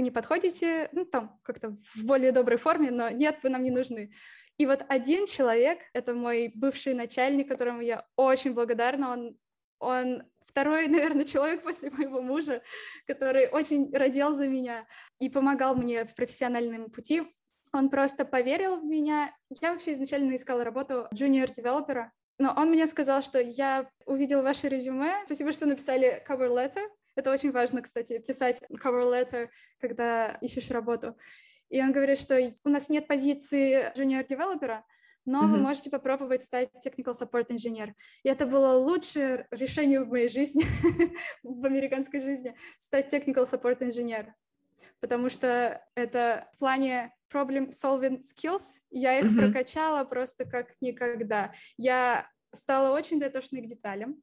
[0.00, 3.70] вы не подходите, ну, там, как-то в более доброй форме, но нет, вы нам не
[3.70, 4.10] нужны.
[4.56, 9.36] И вот один человек, это мой бывший начальник, которому я очень благодарна, он,
[9.78, 12.62] он второй, наверное, человек после моего мужа,
[13.06, 14.86] который очень родил за меня
[15.18, 17.22] и помогал мне в профессиональном пути.
[17.72, 19.36] Он просто поверил в меня.
[19.60, 25.12] Я вообще изначально искала работу junior-девелопера, но он мне сказал, что я увидел ваше резюме,
[25.26, 29.48] спасибо, что написали cover letter, это очень важно, кстати, писать cover letter,
[29.80, 31.16] когда ищешь работу.
[31.68, 34.84] И он говорит, что у нас нет позиции junior-девелопера,
[35.24, 35.48] но mm-hmm.
[35.48, 37.94] вы можете попробовать стать technical support инженер.
[38.22, 40.64] И это было лучшее решение в моей жизни,
[41.42, 44.34] в американской жизни, стать technical support инженер.
[44.98, 49.36] Потому что это в плане problem solving skills, я их mm-hmm.
[49.36, 51.52] прокачала просто как никогда.
[51.76, 54.20] Я стала очень дотошной к деталям.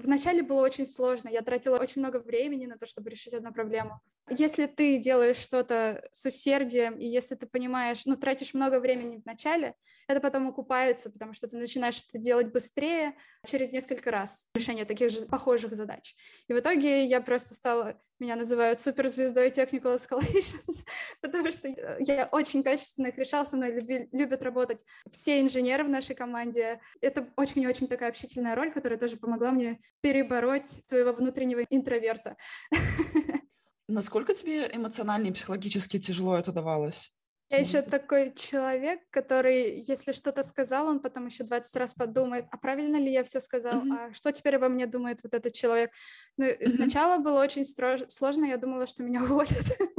[0.00, 4.00] Вначале было очень сложно, я тратила очень много времени на то, чтобы решить одну проблему.
[4.30, 9.26] Если ты делаешь что-то с усердием, и если ты понимаешь, ну, тратишь много времени в
[9.26, 9.74] начале,
[10.06, 13.14] это потом окупается, потому что ты начинаешь это делать быстрее
[13.46, 16.14] через несколько раз, решение таких же похожих задач.
[16.48, 20.86] И в итоге я просто стала, меня называют суперзвездой Technical Escalations,
[21.20, 25.88] потому что я очень качественно их решала, со мной люби, любят работать все инженеры в
[25.88, 26.80] нашей команде.
[27.00, 32.36] Это очень-очень такая общительная роль, которая тоже помогла мне перебороть своего внутреннего интроверта.
[33.88, 37.10] Насколько тебе эмоционально и психологически тяжело это давалось?
[37.50, 42.58] Я еще такой человек, который, если что-то сказал, он потом еще 20 раз подумает, а
[42.58, 44.10] правильно ли я все сказал, mm-hmm.
[44.10, 45.90] а что теперь обо мне думает вот этот человек.
[46.36, 46.68] Ну, mm-hmm.
[46.68, 48.02] сначала было очень строж...
[48.08, 49.48] сложно, я думала, что меня уволят.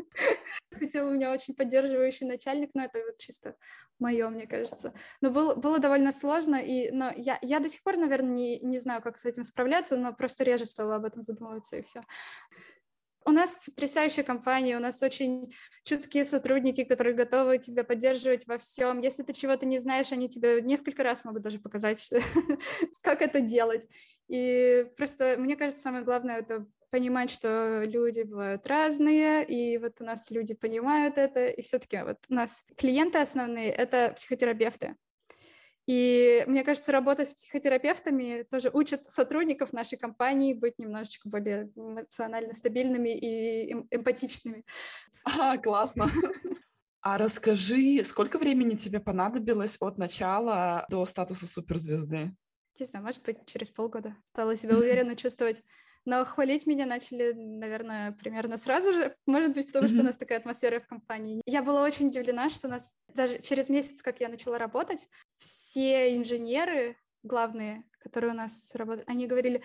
[0.80, 3.56] хотел у меня очень поддерживающий начальник, но это вот чисто
[4.00, 4.94] мое, мне кажется.
[5.22, 8.80] Но было, было довольно сложно, и, но я, я до сих пор, наверное, не, не
[8.80, 12.02] знаю, как с этим справляться, но просто реже стала об этом задумываться, и все.
[13.30, 19.02] У нас потрясающая компания, у нас очень чуткие сотрудники, которые готовы тебя поддерживать во всем.
[19.02, 22.12] Если ты чего-то не знаешь, они тебе несколько раз могут даже показать,
[23.02, 23.88] как это делать.
[24.30, 30.06] И просто, мне кажется, самое главное— это понимать, что люди бывают разные, и вот у
[30.06, 34.96] нас люди понимают это, и все-таки вот у нас клиенты основные— это психотерапевты.
[35.90, 42.54] И мне кажется, работа с психотерапевтами тоже учит сотрудников нашей компании быть немножечко более эмоционально
[42.54, 44.66] стабильными и эм эмпатичными.
[45.24, 46.06] А, классно.
[47.02, 52.36] А расскажи, сколько времени тебе понадобилось от начала до статуса суперзвезды?
[52.80, 54.16] Не знаю, может быть, через полгода.
[54.34, 55.64] Стала себя уверенно чувствовать.
[56.06, 59.16] Но хвалить меня начали, наверное, примерно сразу же.
[59.26, 61.42] Может быть, потому что у нас такая атмосфера в компании.
[61.46, 65.08] Я была очень удивлена, что у нас даже через месяц, как я начала работать,
[65.38, 69.62] все инженеры главные, которые у нас работают, они говорили,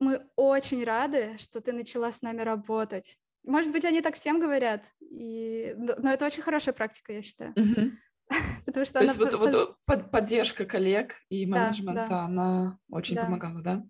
[0.00, 3.18] мы очень рады, что ты начала с нами работать.
[3.44, 5.74] Может быть, они так всем говорят, и...
[5.76, 7.54] но это очень хорошая практика, я считаю.
[8.66, 9.06] Потому что То она...
[9.06, 12.20] есть вот, вот поддержка коллег и менеджмента, да, да.
[12.24, 13.24] она очень да.
[13.24, 13.84] помогала, да?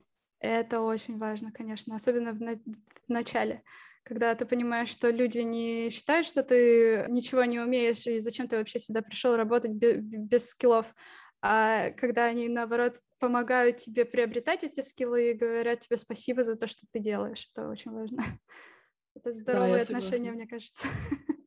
[0.47, 3.63] Это очень важно, конечно, особенно в, на- в начале,
[4.03, 8.57] когда ты понимаешь, что люди не считают, что ты ничего не умеешь, и зачем ты
[8.57, 10.95] вообще сюда пришел работать без, без скиллов,
[11.43, 16.67] а когда они, наоборот, помогают тебе приобретать эти скиллы и говорят тебе спасибо за то,
[16.67, 17.49] что ты делаешь.
[17.55, 18.23] Это очень важно.
[19.15, 20.87] Это здоровые да, отношения, мне кажется.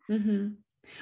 [0.10, 0.58] Угу.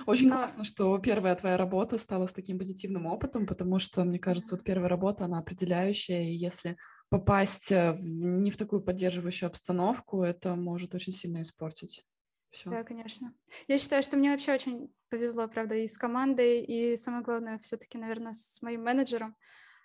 [0.05, 0.35] Очень Но...
[0.35, 4.65] классно, что первая твоя работа стала с таким позитивным опытом, потому что, мне кажется, вот
[4.65, 6.77] первая работа, она определяющая, и если
[7.09, 12.03] попасть э, не в такую поддерживающую обстановку, это может очень сильно испортить.
[12.49, 12.69] Все.
[12.69, 13.33] Да, конечно.
[13.67, 17.97] Я считаю, что мне вообще очень повезло, правда, и с командой, и самое главное, все-таки,
[17.97, 19.35] наверное, с моим менеджером.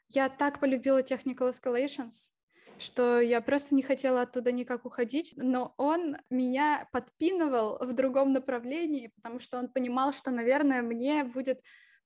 [0.09, 2.31] Я так полюбила Technical Escalations,
[2.79, 9.13] что я просто не хотела оттуда никак уходить, но он меня подпинывал в другом направлении,
[9.15, 11.61] потому что он понимал, что, наверное, мне будет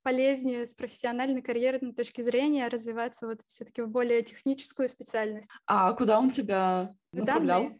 [0.07, 5.49] полезнее с профессиональной карьерной точки зрения развиваться вот все-таки в более техническую специальность.
[5.65, 7.73] А куда он тебя в направлял?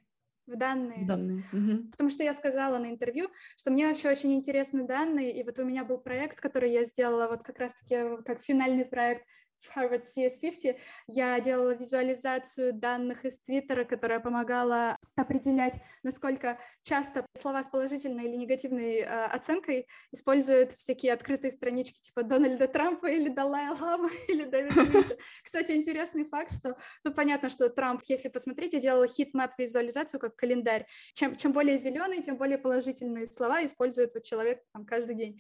[0.45, 1.05] В данные.
[1.05, 1.45] В данные.
[1.53, 1.91] Угу.
[1.91, 5.63] Потому что я сказала на интервью, что мне вообще очень интересны данные, и вот у
[5.63, 9.25] меня был проект, который я сделала вот как раз-таки как финальный проект
[9.60, 17.63] в Harvard CS50 я делала визуализацию данных из Твиттера, которая помогала определять, насколько часто слова
[17.63, 23.76] с положительной или негативной э, оценкой используют всякие открытые странички типа Дональда Трампа или Далая
[23.80, 25.17] Лама или Дэвида Линча.
[25.43, 30.88] Кстати, интересный факт, что, ну, понятно, что Трамп, если посмотреть, делала хит-мэп визуализацию как календарь.
[31.13, 35.39] Чем, чем более зеленый, тем более положительные слова использует вот человек там каждый день.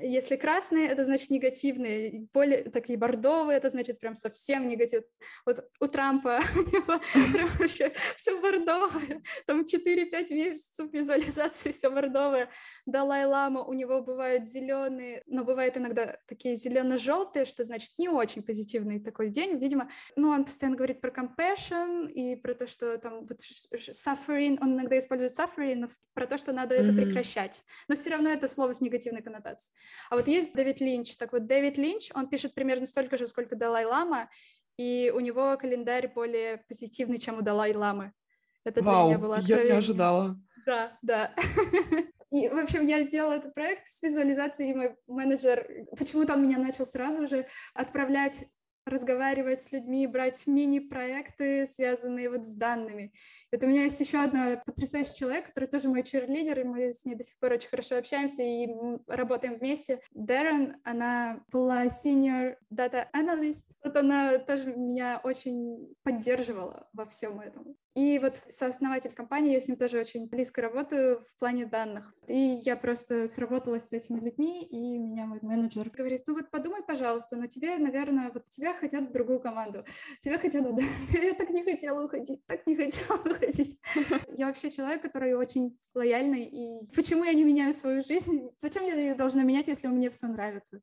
[0.00, 5.04] Если красные, это значит негативные, более такие бордовые, это значит прям совсем негатив.
[5.44, 6.40] Вот у Трампа
[7.32, 12.50] прям вообще все бордовое, там 4-5 месяцев визуализации все бордовое.
[12.86, 19.00] Далай-лама у него бывают зеленые, но бывает иногда такие зелено-желтые, что значит не очень позитивный
[19.00, 19.90] такой день, видимо.
[20.16, 24.98] Ну, он постоянно говорит про compassion и про то, что там вот suffering, он иногда
[24.98, 27.64] использует suffering, про то, что надо это прекращать.
[27.88, 29.74] Но все равно это слово с негативной коннотацией.
[30.10, 31.16] А вот есть Дэвид Линч.
[31.16, 34.28] Так вот, Дэвид Линч, он пишет примерно столько же, сколько Далай-Лама,
[34.76, 38.12] и у него календарь более позитивный, чем у Далай-Ламы.
[38.64, 40.36] Это для Вау, меня было я не ожидала.
[40.66, 41.34] Да, да.
[42.30, 46.58] И, в общем, я сделала этот проект с визуализацией, и мой менеджер почему-то он меня
[46.58, 48.44] начал сразу же отправлять
[48.86, 53.12] разговаривать с людьми, брать мини-проекты, связанные вот с данными.
[53.52, 57.04] Вот у меня есть еще одна потрясающий человек, который тоже мой черлидер, и мы с
[57.04, 58.68] ней до сих пор очень хорошо общаемся и
[59.08, 60.00] работаем вместе.
[60.12, 67.76] Дэрон, она была senior data analyst, вот она тоже меня очень поддерживала во всем этом.
[67.96, 72.14] И вот сооснователь компании, я с ним тоже очень близко работаю в плане данных.
[72.28, 76.82] И я просто сработалась с этими людьми, и меня мой менеджер говорит, ну вот подумай,
[76.86, 79.82] пожалуйста, но тебе, наверное, вот тебя хотят в другую команду.
[80.20, 80.82] Тебя хотят, да,
[81.22, 83.78] я так не хотела уходить, так не хотела уходить.
[84.36, 88.50] Я вообще человек, который очень лояльный, и почему я не меняю свою жизнь?
[88.58, 90.82] Зачем я ее должна менять, если мне все нравится?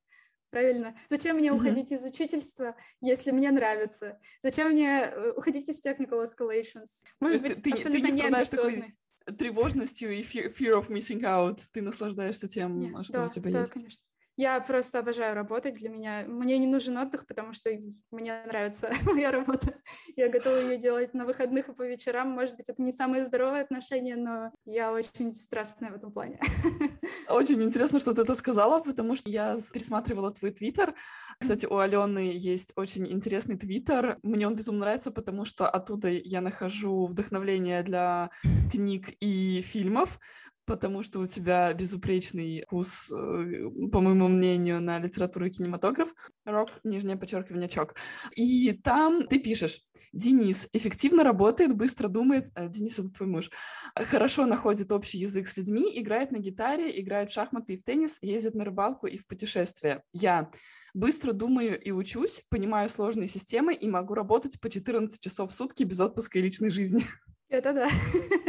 [0.54, 0.96] Правильно?
[1.10, 1.56] Зачем мне mm-hmm.
[1.56, 4.20] уходить из учительства, если мне нравится?
[4.44, 7.04] Зачем мне э, уходить из technical escalations?
[7.20, 8.96] Может быть, ты, абсолютно ты не, не амбициозный.
[9.38, 11.60] Тревожностью и fear, fear of missing out.
[11.72, 13.74] Ты наслаждаешься тем, Нет, что да, у тебя да, есть.
[13.74, 14.04] Конечно.
[14.36, 15.76] Я просто обожаю работать.
[15.76, 17.70] Для меня мне не нужен отдых, потому что
[18.12, 19.76] мне нравится моя работа.
[20.16, 22.30] Я готова ее делать на выходных и по вечерам.
[22.30, 26.40] Может быть, это не самые здоровые отношения, но я очень страстная в этом плане.
[27.30, 30.94] Очень интересно, что ты это сказала, потому что я пересматривала твой твиттер.
[31.40, 34.20] Кстати, у Алены есть очень интересный твиттер.
[34.24, 38.30] Мне он безумно нравится, потому что оттуда я нахожу вдохновление для
[38.72, 40.20] книг и фильмов
[40.66, 46.14] потому что у тебя безупречный вкус, э, по моему мнению, на литературу и кинематограф.
[46.46, 47.96] Рок, нижнее подчеркивание, чок.
[48.36, 49.82] И там ты пишешь,
[50.14, 53.50] Денис эффективно работает, быстро думает, а, Денис это твой муж,
[53.96, 58.20] хорошо находит общий язык с людьми, играет на гитаре, играет в шахматы и в теннис,
[58.22, 60.04] ездит на рыбалку и в путешествия.
[60.14, 60.52] Я
[60.94, 65.84] быстро думаю и учусь, понимаю сложные системы и могу работать по 14 часов в сутки
[65.84, 67.04] без отпуска и личной жизни.
[67.50, 67.88] Это да.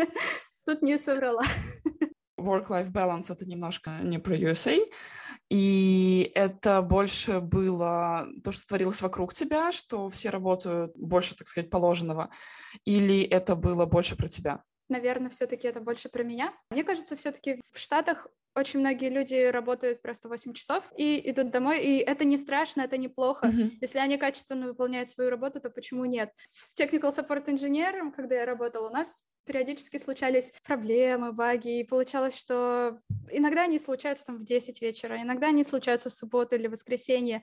[0.67, 1.43] Тут не соврала.
[2.39, 4.79] Work-life balance— это немножко не про USA,
[5.51, 11.71] и это больше было то, что творилось вокруг тебя, что все работают больше, так сказать,
[11.71, 12.31] положенного,
[12.85, 14.63] или это было больше про тебя?
[14.89, 16.53] Наверное, все-таки это больше про меня.
[16.71, 21.83] Мне кажется, все-таки в Штатах очень многие люди работают просто 8 часов и идут домой,
[21.83, 23.47] и это не страшно, это неплохо.
[23.47, 23.71] Mm-hmm.
[23.81, 26.31] Если они качественно выполняют свою работу, то почему нет?
[26.79, 33.01] Technical Support Engineer, когда я работала, у нас периодически случались проблемы, баги, и получалось, что
[33.31, 37.43] иногда они случаются там в 10 вечера, иногда они случаются в субботу или воскресенье,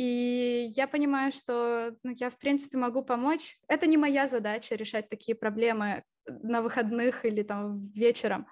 [0.00, 3.58] и я понимаю, что ну, я, в принципе, могу помочь.
[3.68, 8.46] Это не моя задача решать такие проблемы на выходных или там вечером.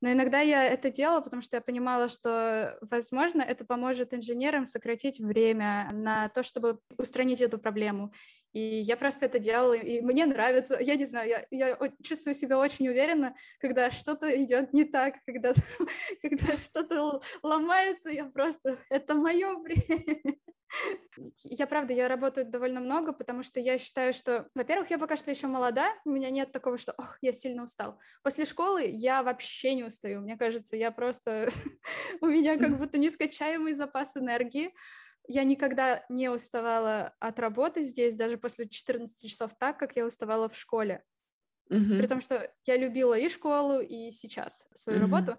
[0.00, 5.20] Но иногда я это делала, потому что я понимала, что, возможно, это поможет инженерам сократить
[5.20, 8.12] время на то, чтобы устранить эту проблему.
[8.52, 10.78] И я просто это делала, и мне нравится.
[10.80, 15.52] Я не знаю, я, я чувствую себя очень уверенно, когда что-то идет не так, когда,
[16.22, 18.78] когда что-то ломается, я просто...
[18.90, 20.34] Это мое время.
[21.44, 25.30] Я правда, я работаю довольно много, потому что я считаю, что, во-первых, я пока что
[25.30, 27.98] еще молода, у меня нет такого, что, ох, я сильно устал.
[28.22, 31.48] После школы я вообще не устаю, мне кажется, я просто,
[32.20, 34.72] у меня как будто нескачаемый запас энергии.
[35.26, 40.48] Я никогда не уставала от работы здесь, даже после 14 часов так, как я уставала
[40.48, 41.04] в школе.
[41.70, 41.98] Mm-hmm.
[41.98, 45.02] При том, что я любила и школу, и сейчас свою mm-hmm.
[45.02, 45.38] работу.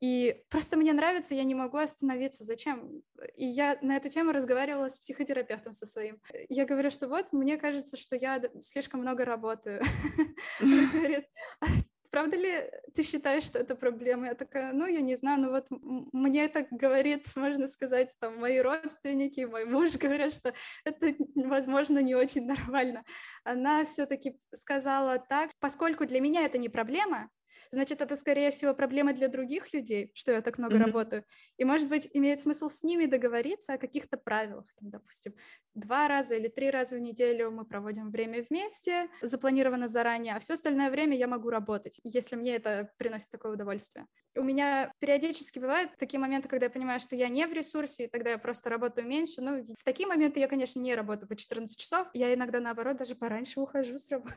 [0.00, 2.44] И просто мне нравится, я не могу остановиться.
[2.44, 3.02] Зачем?
[3.34, 6.20] И я на эту тему разговаривала с психотерапевтом со своим.
[6.48, 9.82] Я говорю, что вот, мне кажется, что я слишком много работаю.
[10.60, 11.26] Он говорит,
[11.60, 11.66] «А
[12.10, 14.26] правда ли ты считаешь, что это проблема?
[14.26, 15.66] Я такая, ну, я не знаю, ну вот
[16.12, 20.52] мне это говорит, можно сказать, там, мои родственники, мой муж говорят, что
[20.84, 23.04] это, возможно, не очень нормально.
[23.44, 27.30] Она все-таки сказала так, поскольку для меня это не проблема,
[27.70, 30.84] значит, это, скорее всего, проблема для других людей, что я так много mm-hmm.
[30.84, 31.24] работаю.
[31.56, 34.66] И, может быть, имеет смысл с ними договориться о каких-то правилах.
[34.78, 35.34] Там, допустим,
[35.74, 40.54] два раза или три раза в неделю мы проводим время вместе, запланировано заранее, а все
[40.54, 44.06] остальное время я могу работать, если мне это приносит такое удовольствие.
[44.36, 48.08] У меня периодически бывают такие моменты, когда я понимаю, что я не в ресурсе, и
[48.08, 49.40] тогда я просто работаю меньше.
[49.40, 52.08] Ну, в такие моменты я, конечно, не работаю по 14 часов.
[52.12, 54.36] Я иногда, наоборот, даже пораньше ухожу с работы.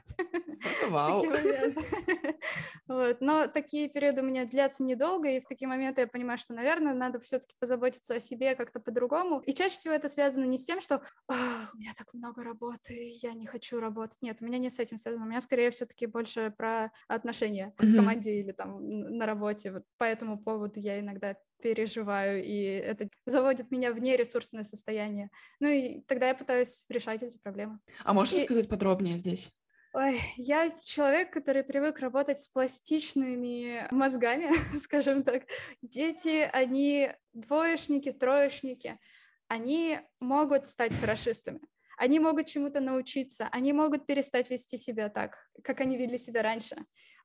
[0.90, 1.26] Вау.
[2.92, 3.22] Вот.
[3.22, 6.94] Но такие периоды у меня длятся недолго, и в такие моменты я понимаю, что, наверное,
[6.94, 9.40] надо все-таки позаботиться о себе как-то по-другому.
[9.46, 13.32] И чаще всего это связано не с тем, что у меня так много работы, я
[13.32, 14.18] не хочу работать.
[14.22, 15.26] Нет, у меня не с этим связано.
[15.26, 19.72] У меня скорее все-таки больше про отношения в команде или там на работе.
[19.72, 25.30] Вот по этому поводу я иногда переживаю, и это заводит меня в нересурсное состояние.
[25.62, 27.80] Ну и тогда я пытаюсь решать эти проблемы.
[28.04, 28.38] А можешь и...
[28.40, 29.50] рассказать подробнее здесь?
[29.94, 35.44] Ой, я человек, который привык работать с пластичными мозгами, скажем так.
[35.82, 38.98] Дети, они двоечники, троечники,
[39.50, 41.60] они могут стать хорошистами.
[42.02, 46.76] Они могут чему-то научиться, они могут перестать вести себя так, как они вели себя раньше.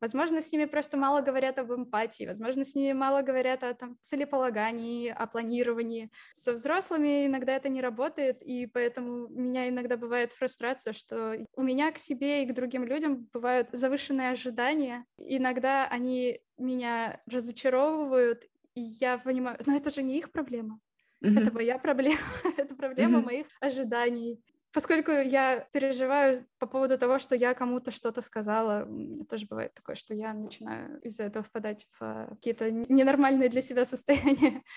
[0.03, 3.97] Возможно, с ними просто мало говорят об эмпатии, возможно, с ними мало говорят о там,
[4.03, 6.11] целеполагании, о планировании.
[6.35, 11.63] Со взрослыми иногда это не работает, и поэтому у меня иногда бывает фрустрация, что у
[11.63, 15.07] меня к себе и к другим людям бывают завышенные ожидания.
[15.17, 20.79] Иногда они меня разочаровывают, и я понимаю, но это же не их проблема.
[21.23, 21.41] Mm-hmm.
[21.41, 22.21] Это моя проблема,
[22.59, 23.25] это проблема mm-hmm.
[23.25, 24.39] моих ожиданий
[24.77, 29.73] поскольку я переживаю по поводу того, что я кому-то что-то сказала, у меня тоже бывает
[29.73, 34.63] такое, что я начинаю из-за этого впадать в а, какие-то ненормальные для себя состояния.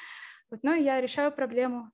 [0.51, 1.91] Вот, но я решаю проблему.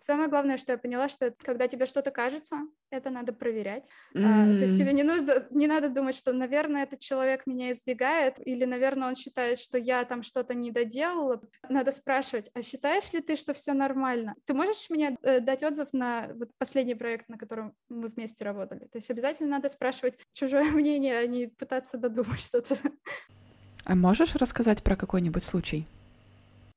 [0.00, 2.56] Самое главное, что я поняла, что когда тебе что-то кажется,
[2.90, 3.90] это надо проверять.
[4.14, 4.24] Mm.
[4.24, 8.34] А, то есть тебе не нужно, не надо думать, что, наверное, этот человек меня избегает,
[8.38, 11.40] или, наверное, он считает, что я там что-то не доделала.
[11.68, 14.34] Надо спрашивать, а считаешь ли ты, что все нормально?
[14.44, 18.86] Ты можешь мне э, дать отзыв на вот последний проект, на котором мы вместе работали?
[18.86, 22.76] То есть обязательно надо спрашивать чужое мнение, а не пытаться додумать что-то.
[23.84, 25.86] А можешь рассказать про какой-нибудь случай?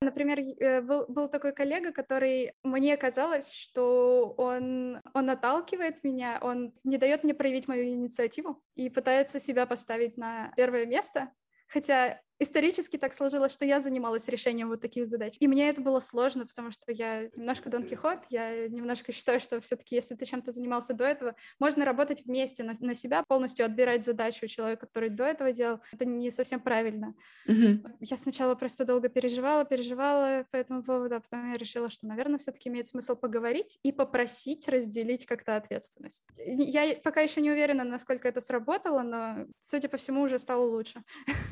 [0.05, 6.73] Например, э, был, был такой коллега, который мне казалось, что он, он отталкивает меня, он
[6.83, 11.31] не дает мне проявить мою инициативу и пытается себя поставить на первое место.
[11.67, 15.37] Хотя исторически так сложилось, что я занималась решением вот таких задач.
[15.39, 19.59] И мне это было сложно, потому что я немножко Дон Кихот, я немножко считаю, что
[19.61, 24.03] все-таки, если ты чем-то занимался до этого, можно работать вместе на, на себя, полностью отбирать
[24.03, 25.79] задачу у человека, который до этого делал.
[25.91, 27.15] Это не совсем правильно.
[27.47, 27.97] Mm-hmm.
[28.01, 32.37] Я сначала просто долго переживала, переживала по этому поводу, а потом я решила, что, наверное,
[32.39, 36.27] все-таки имеет смысл поговорить и попросить разделить как-то ответственность.
[36.37, 41.03] Я пока еще не уверена, насколько это сработало, но, судя по всему, уже стало лучше.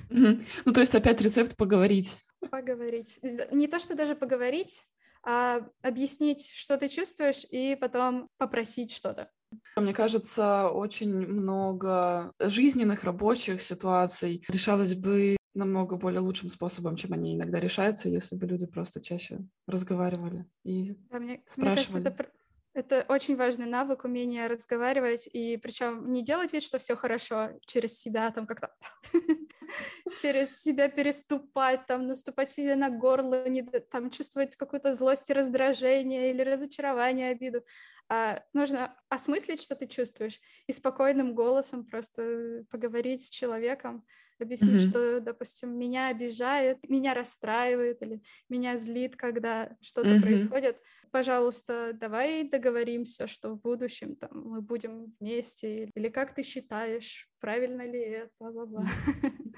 [0.10, 0.42] Mm-hmm.
[0.66, 2.18] Ну, то есть опять рецепт поговорить.
[2.52, 3.20] Поговорить.
[3.52, 4.84] Не то, что даже поговорить,
[5.24, 9.30] а объяснить, что ты чувствуешь, и потом попросить что-то.
[9.78, 17.36] Мне кажется, очень много жизненных, рабочих ситуаций решалось бы намного более лучшим способом, чем они
[17.36, 21.70] иногда решаются, если бы люди просто чаще разговаривали и да, мне, спрашивали.
[21.70, 22.32] Мне кажется, это
[22.74, 28.00] это очень важный навык, умение разговаривать, и причем не делать вид, что все хорошо через
[28.00, 28.74] себя, там как-то
[30.22, 36.32] через себя переступать, там наступать себе на горло, не, там чувствовать какую-то злость и раздражение
[36.32, 37.64] или разочарование, обиду.
[38.10, 44.04] А нужно осмыслить, что ты чувствуешь, и спокойным голосом просто поговорить с человеком,
[44.44, 44.90] объяснить, mm-hmm.
[44.90, 50.22] что, допустим, меня обижает, меня расстраивает или меня злит, когда что-то mm-hmm.
[50.22, 50.82] происходит.
[51.12, 55.90] Пожалуйста, давай договоримся, что в будущем там мы будем вместе.
[55.96, 58.30] Или как ты считаешь, правильно ли это?
[58.40, 58.86] Бла-бла-бла.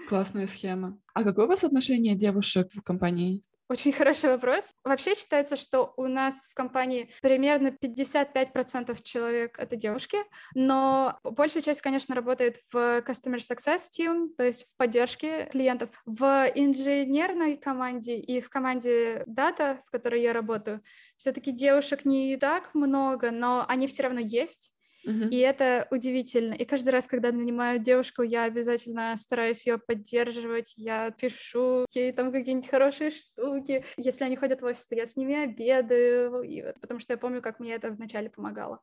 [0.09, 0.99] Классная схема.
[1.13, 3.43] А какое у вас отношение девушек в компании?
[3.67, 4.75] Очень хороший вопрос.
[4.83, 10.17] Вообще считается, что у нас в компании примерно 55% человек— это девушки,
[10.53, 15.89] но большая часть, конечно, работает в Customer Success Team, то есть в поддержке клиентов.
[16.05, 20.83] В инженерной команде и в команде Data, в которой я работаю,
[21.17, 24.75] все-таки девушек не так много, но они все равно есть.
[25.05, 25.29] Uh-huh.
[25.29, 26.53] И это удивительно.
[26.53, 30.73] И каждый раз, когда нанимаю девушку, я обязательно стараюсь ее поддерживать.
[30.77, 33.83] Я пишу ей там какие-нибудь хорошие штуки.
[33.97, 36.41] Если они ходят в офис, то я с ними обедаю.
[36.41, 38.79] И вот, потому что я помню, как мне это вначале помогало.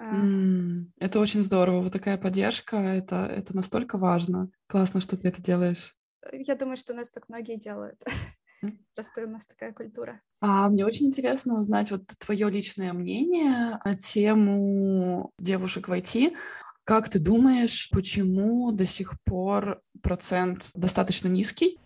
[0.00, 1.82] Mm, это очень здорово.
[1.82, 4.50] Вот такая поддержка, это, это настолько важно.
[4.66, 5.96] Классно, что ты это делаешь.
[6.32, 8.02] Я думаю, что у нас так многие делают.
[8.94, 10.20] Просто у нас такая культура.
[10.40, 16.36] А мне очень интересно узнать вот твое личное мнение на тему девушек в IT.
[16.84, 21.78] Как ты думаешь, почему до сих пор процент достаточно низкий?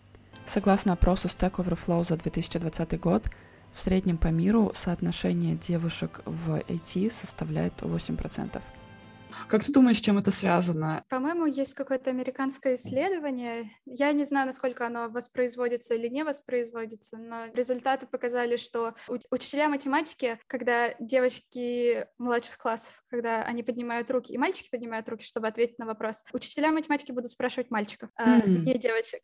[0.45, 3.27] Согласно опросу Stack Overflow за 2020 год,
[3.73, 8.61] в среднем по миру соотношение девушек в IT составляет 8%.
[9.47, 11.03] Как ты думаешь, с чем это связано?
[11.09, 13.69] По-моему, есть какое-то американское исследование.
[13.85, 18.95] Я не знаю, насколько оно воспроизводится или не воспроизводится, но результаты показали, что
[19.31, 25.47] учителя математики, когда девочки младших классов, когда они поднимают руки, и мальчики поднимают руки, чтобы
[25.47, 28.41] ответить на вопрос, учителя математики будут спрашивать мальчиков, mm-hmm.
[28.43, 29.21] а не девочек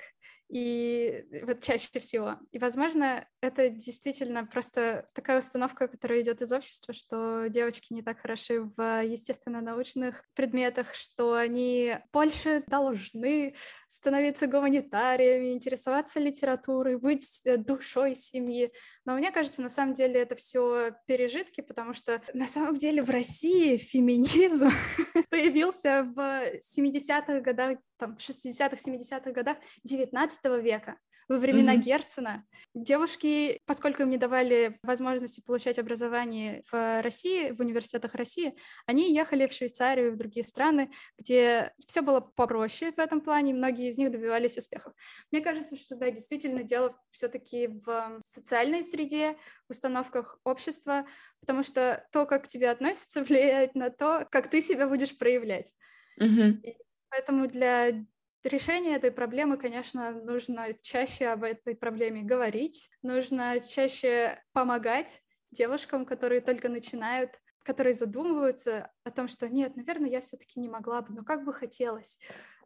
[0.51, 2.37] и вот чаще всего.
[2.51, 8.19] И, возможно, это действительно просто такая установка, которая идет из общества, что девочки не так
[8.19, 13.55] хороши в естественно-научных предметах, что они больше должны
[13.87, 18.73] становиться гуманитариями, интересоваться литературой, быть э, душой семьи.
[19.05, 23.09] Но мне кажется, на самом деле это все пережитки, потому что на самом деле в
[23.09, 24.69] России феминизм
[25.29, 26.19] появился в
[26.59, 30.97] 70-х годах там, в 60-х, 70-х годах 19 века,
[31.29, 31.81] во времена mm-hmm.
[31.81, 32.45] Герцена.
[32.73, 38.55] Девушки, поскольку им не давали возможности получать образование в России, в университетах России,
[38.87, 40.89] они ехали в Швейцарию, в другие страны,
[41.19, 44.93] где все было попроще в этом плане, и многие из них добивались успехов.
[45.31, 49.37] Мне кажется, что да, действительно дело все-таки в социальной среде,
[49.67, 51.05] в установках общества,
[51.39, 55.73] потому что то, как к тебе относятся, влияет на то, как ты себя будешь проявлять.
[56.19, 56.75] Mm-hmm.
[57.11, 58.05] Поэтому для
[58.43, 66.41] решения этой проблемы, конечно, нужно чаще об этой проблеме говорить, нужно чаще помогать девушкам, которые
[66.41, 71.23] только начинают, которые задумываются о том, что нет, наверное, я все-таки не могла бы, но
[71.23, 72.19] как бы хотелось.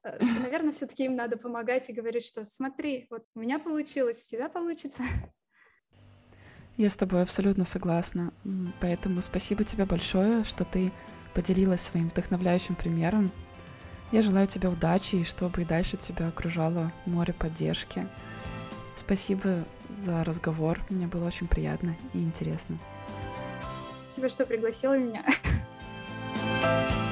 [0.04, 4.30] Э, наверное, все-таки им надо помогать и говорить, что смотри, вот у меня получилось, у
[4.30, 5.04] тебя получится.
[6.78, 8.34] Я с тобой абсолютно согласна.
[8.82, 10.92] Поэтому спасибо тебе большое, что ты
[11.34, 13.32] поделилась своим вдохновляющим примером.
[14.16, 18.08] Я желаю тебе удачи и чтобы и дальше тебя окружало море поддержки.
[18.96, 20.80] Спасибо за разговор.
[20.90, 22.78] Мне было очень приятно и интересно.
[24.06, 25.26] Спасибо, что пригласила меня.